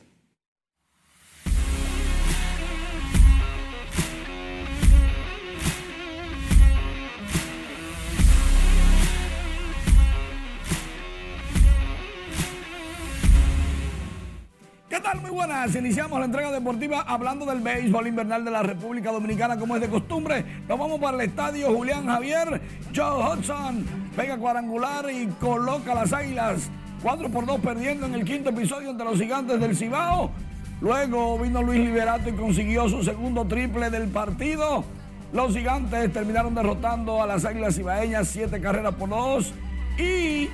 Tal? 15.04 15.22
Muy 15.22 15.32
buenas. 15.32 15.76
Iniciamos 15.76 16.18
la 16.18 16.26
entrega 16.26 16.52
deportiva 16.52 17.02
hablando 17.02 17.46
del 17.46 17.60
béisbol 17.60 18.08
invernal 18.08 18.46
de 18.46 18.52
la 18.52 18.64
República 18.64 19.12
Dominicana 19.12 19.58
como 19.58 19.76
es 19.76 19.82
de 19.82 19.90
costumbre. 19.90 20.46
Nos 20.68 20.80
vamos 20.80 21.00
para 21.00 21.18
el 21.18 21.30
estadio 21.30 21.76
Julián 21.76 22.06
Javier. 22.06 22.62
Joe 22.96 23.38
Hudson 23.38 23.86
pega 24.16 24.38
cuadrangular 24.38 25.10
y 25.12 25.28
coloca 25.42 25.94
las 25.94 26.14
águilas 26.14 26.70
4 27.02 27.30
por 27.30 27.46
2 27.46 27.60
perdiendo 27.60 28.06
en 28.06 28.14
el 28.14 28.24
quinto 28.24 28.50
episodio 28.52 28.92
entre 28.92 29.06
los 29.06 29.20
gigantes 29.20 29.60
del 29.60 29.76
Cibao. 29.76 30.32
Luego 30.80 31.38
vino 31.38 31.62
Luis 31.62 31.80
Liberato 31.80 32.30
y 32.30 32.34
consiguió 32.34 32.88
su 32.88 33.04
segundo 33.04 33.46
triple 33.46 33.90
del 33.90 34.08
partido. 34.08 34.86
Los 35.34 35.54
gigantes 35.54 36.14
terminaron 36.14 36.56
derrotando 36.56 37.22
a 37.22 37.28
las 37.28 37.44
águilas 37.44 37.76
cibaeñas 37.76 38.30
7 38.30 38.62
carreras 38.62 38.96
por 38.96 39.10
2 39.10 39.54
y 39.98 40.50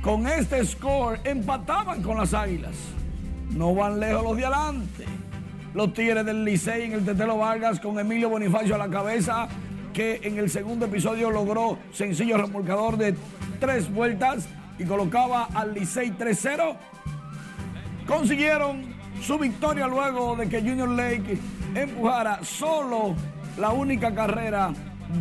con 0.00 0.26
este 0.26 0.64
score 0.64 1.20
empataban 1.24 2.02
con 2.02 2.16
las 2.16 2.32
águilas. 2.32 2.74
No 3.50 3.74
van 3.74 3.98
lejos 3.98 4.22
los 4.22 4.36
de 4.36 4.44
adelante. 4.44 5.04
Los 5.74 5.92
Tigres 5.92 6.24
del 6.24 6.44
Licey 6.44 6.84
en 6.84 6.92
el 6.92 7.04
Tetelo 7.04 7.38
Vargas 7.38 7.80
con 7.80 7.98
Emilio 7.98 8.28
Bonifacio 8.28 8.74
a 8.74 8.78
la 8.78 8.88
cabeza, 8.88 9.48
que 9.92 10.20
en 10.22 10.38
el 10.38 10.50
segundo 10.50 10.86
episodio 10.86 11.30
logró 11.30 11.78
sencillo 11.92 12.36
remolcador 12.36 12.96
de 12.96 13.14
tres 13.60 13.92
vueltas 13.92 14.48
y 14.78 14.84
colocaba 14.84 15.48
al 15.54 15.74
Licey 15.74 16.12
3-0. 16.12 16.76
Consiguieron 18.06 18.82
su 19.20 19.38
victoria 19.38 19.86
luego 19.86 20.36
de 20.36 20.48
que 20.48 20.60
Junior 20.60 20.88
Lake 20.88 21.38
empujara 21.74 22.42
solo 22.44 23.14
la 23.58 23.70
única 23.70 24.14
carrera 24.14 24.72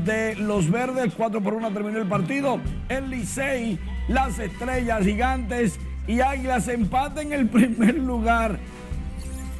de 0.05 0.35
los 0.35 0.69
verdes. 0.69 1.13
4 1.15 1.41
por 1.41 1.53
1 1.55 1.71
terminó 1.71 1.97
el 1.97 2.07
partido. 2.07 2.59
El 2.89 3.09
Licey, 3.09 3.79
las 4.07 4.39
estrellas 4.39 5.03
gigantes 5.03 5.79
y 6.07 6.21
Águilas 6.21 6.67
empate 6.67 7.21
en 7.21 7.33
el 7.33 7.47
primer 7.47 7.95
lugar. 7.95 8.57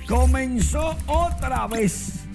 Comenzó 0.07 0.95
otra 1.05 1.67
vez 1.67 2.25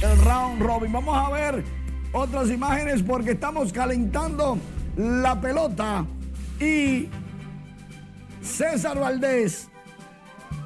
el 0.00 0.24
round 0.24 0.62
robin. 0.62 0.92
Vamos 0.92 1.16
a 1.16 1.30
ver 1.30 1.64
otras 2.12 2.50
imágenes 2.50 3.02
porque 3.02 3.32
estamos 3.32 3.72
calentando 3.72 4.58
la 4.96 5.40
pelota 5.40 6.06
y 6.60 7.08
César 8.40 8.98
Valdés 8.98 9.68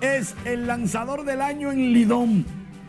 es 0.00 0.34
el 0.44 0.66
lanzador 0.66 1.24
del 1.24 1.40
año 1.40 1.72
en 1.72 1.92
Lidón. 1.92 2.44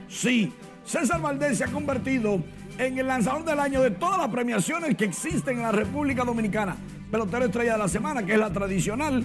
Sí, 0.09 0.53
César 0.85 1.21
Valdés 1.21 1.57
se 1.57 1.63
ha 1.63 1.67
convertido 1.67 2.43
en 2.77 2.97
el 2.97 3.07
lanzador 3.07 3.45
del 3.45 3.59
año 3.59 3.81
de 3.81 3.91
todas 3.91 4.17
las 4.17 4.29
premiaciones 4.29 4.95
que 4.95 5.05
existen 5.05 5.57
en 5.57 5.63
la 5.63 5.71
República 5.71 6.23
Dominicana. 6.23 6.75
pelotero 7.11 7.45
estrella 7.45 7.73
de 7.73 7.79
la 7.79 7.87
semana, 7.87 8.25
que 8.25 8.33
es 8.33 8.39
la 8.39 8.51
tradicional. 8.51 9.23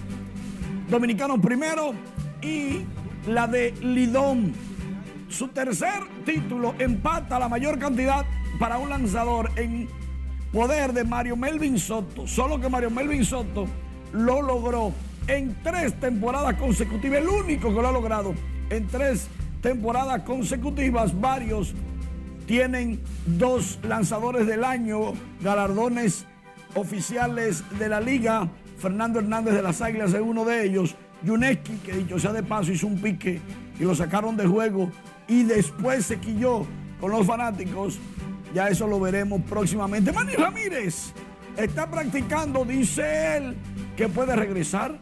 Dominicanos 0.89 1.39
primero 1.39 1.93
y 2.41 2.81
la 3.27 3.45
de 3.45 3.71
Lidón. 3.81 4.53
Su 5.29 5.49
tercer 5.49 5.99
título 6.25 6.73
empata 6.79 7.37
la 7.37 7.47
mayor 7.47 7.77
cantidad 7.77 8.25
para 8.59 8.79
un 8.79 8.89
lanzador 8.89 9.51
en 9.55 9.87
poder 10.51 10.93
de 10.93 11.03
Mario 11.03 11.35
Melvin 11.35 11.77
Soto. 11.77 12.25
Solo 12.25 12.59
que 12.59 12.69
Mario 12.69 12.89
Melvin 12.89 13.23
Soto 13.23 13.67
lo 14.13 14.41
logró 14.41 14.91
en 15.27 15.55
tres 15.61 15.93
temporadas 15.99 16.55
consecutivas, 16.55 17.19
el 17.19 17.29
único 17.29 17.67
que 17.69 17.81
lo 17.81 17.87
ha 17.87 17.91
logrado 17.91 18.33
en 18.71 18.87
tres 18.87 19.27
temporadas 19.61 20.23
consecutivas. 20.23 21.19
Varios 21.21 21.75
tienen 22.47 22.99
dos 23.27 23.77
lanzadores 23.83 24.47
del 24.47 24.63
año, 24.63 25.13
galardones 25.41 26.25
oficiales 26.73 27.63
de 27.77 27.89
la 27.89 28.01
liga. 28.01 28.49
Fernando 28.79 29.19
Hernández 29.19 29.53
de 29.53 29.61
las 29.61 29.81
Águilas 29.81 30.13
es 30.13 30.21
uno 30.21 30.45
de 30.45 30.65
ellos. 30.65 30.95
Yuneski, 31.21 31.73
que 31.85 31.93
dicho 31.93 32.17
sea 32.17 32.31
de 32.31 32.43
paso, 32.43 32.71
hizo 32.71 32.87
un 32.87 32.99
pique 32.99 33.41
y 33.77 33.83
lo 33.83 33.93
sacaron 33.93 34.37
de 34.37 34.47
juego 34.47 34.89
y 35.27 35.43
después 35.43 36.05
se 36.05 36.17
quilló 36.17 36.65
con 36.99 37.11
los 37.11 37.27
fanáticos. 37.27 37.99
Ya 38.53 38.69
eso 38.69 38.87
lo 38.87 38.99
veremos 38.99 39.41
próximamente. 39.41 40.13
Manny 40.13 40.33
Ramírez 40.33 41.13
está 41.57 41.91
practicando, 41.91 42.63
dice 42.63 43.37
él, 43.37 43.57
que 43.97 44.07
puede 44.07 44.35
regresar, 44.35 44.97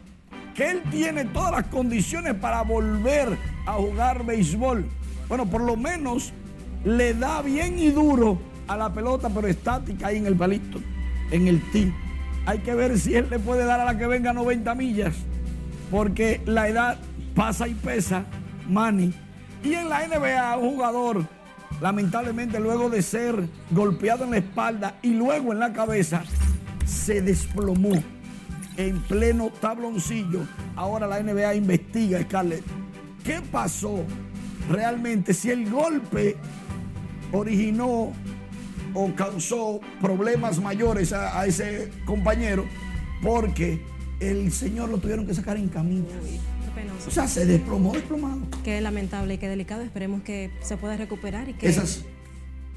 que 0.54 0.70
él 0.70 0.82
tiene 0.90 1.24
todas 1.26 1.52
las 1.52 1.64
condiciones 1.68 2.34
para 2.34 2.62
volver 2.62 3.38
a 3.64 3.74
jugar 3.74 4.26
béisbol. 4.26 4.86
Bueno, 5.28 5.46
por 5.46 5.62
lo 5.62 5.76
menos 5.76 6.32
le 6.84 7.14
da 7.14 7.42
bien 7.42 7.78
y 7.78 7.90
duro 7.90 8.40
a 8.66 8.76
la 8.76 8.92
pelota, 8.92 9.30
pero 9.30 9.46
estática 9.46 10.08
ahí 10.08 10.16
en 10.16 10.26
el 10.26 10.34
palito, 10.34 10.80
en 11.30 11.46
el 11.46 11.62
tee. 11.70 11.92
Hay 12.48 12.60
que 12.60 12.74
ver 12.74 12.98
si 12.98 13.14
él 13.14 13.26
le 13.28 13.38
puede 13.38 13.66
dar 13.66 13.78
a 13.78 13.84
la 13.84 13.98
que 13.98 14.06
venga 14.06 14.32
90 14.32 14.74
millas, 14.74 15.14
porque 15.90 16.40
la 16.46 16.66
edad 16.66 16.96
pasa 17.34 17.68
y 17.68 17.74
pesa, 17.74 18.24
Manny. 18.66 19.12
Y 19.62 19.74
en 19.74 19.90
la 19.90 20.08
NBA, 20.08 20.56
un 20.56 20.76
jugador, 20.76 21.26
lamentablemente, 21.82 22.58
luego 22.58 22.88
de 22.88 23.02
ser 23.02 23.46
golpeado 23.70 24.24
en 24.24 24.30
la 24.30 24.38
espalda 24.38 24.94
y 25.02 25.12
luego 25.12 25.52
en 25.52 25.58
la 25.58 25.74
cabeza, 25.74 26.22
se 26.86 27.20
desplomó 27.20 28.02
en 28.78 28.98
pleno 29.02 29.50
tabloncillo. 29.60 30.40
Ahora 30.74 31.06
la 31.06 31.22
NBA 31.22 31.54
investiga, 31.54 32.22
Scarlett, 32.22 32.64
qué 33.24 33.42
pasó 33.52 34.06
realmente, 34.70 35.34
si 35.34 35.50
el 35.50 35.68
golpe 35.70 36.38
originó 37.30 38.14
o 38.94 39.14
causó 39.14 39.80
problemas 40.00 40.60
mayores 40.60 41.12
a, 41.12 41.40
a 41.40 41.46
ese 41.46 41.90
compañero, 42.04 42.64
porque 43.22 43.80
el 44.20 44.52
señor 44.52 44.88
lo 44.88 44.98
tuvieron 44.98 45.26
que 45.26 45.34
sacar 45.34 45.56
en 45.56 45.68
camino. 45.68 46.06
O 47.06 47.10
sea, 47.10 47.26
se 47.26 47.46
desplomó, 47.46 47.92
desplomado. 47.92 48.40
Qué 48.62 48.80
lamentable 48.80 49.34
y 49.34 49.38
qué 49.38 49.48
delicado. 49.48 49.82
Esperemos 49.82 50.22
que 50.22 50.50
se 50.60 50.76
pueda 50.76 50.96
recuperar 50.96 51.48
y 51.48 51.54
que. 51.54 51.68
Esas. 51.68 52.04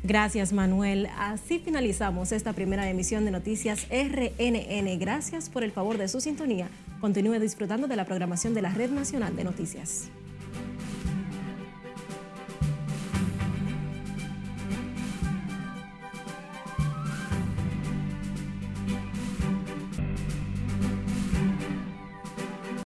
Gracias, 0.03 0.51
Manuel. 0.51 1.09
Así 1.18 1.59
finalizamos 1.59 2.32
esta 2.32 2.53
primera 2.53 2.89
emisión 2.89 3.24
de 3.26 3.32
Noticias 3.32 3.88
RNN. 3.91 4.97
Gracias 4.99 5.49
por 5.49 5.64
el 5.64 5.72
favor 5.72 5.99
de 5.99 6.07
su 6.07 6.22
sintonía. 6.22 6.70
Continúe 6.99 7.39
disfrutando 7.39 7.88
de 7.88 7.95
la 7.95 8.05
programación 8.05 8.55
de 8.55 8.64
la 8.64 8.74
Red 8.74 8.89
Nacional 8.89 9.36
de 9.36 9.43
Noticias. 9.43 10.09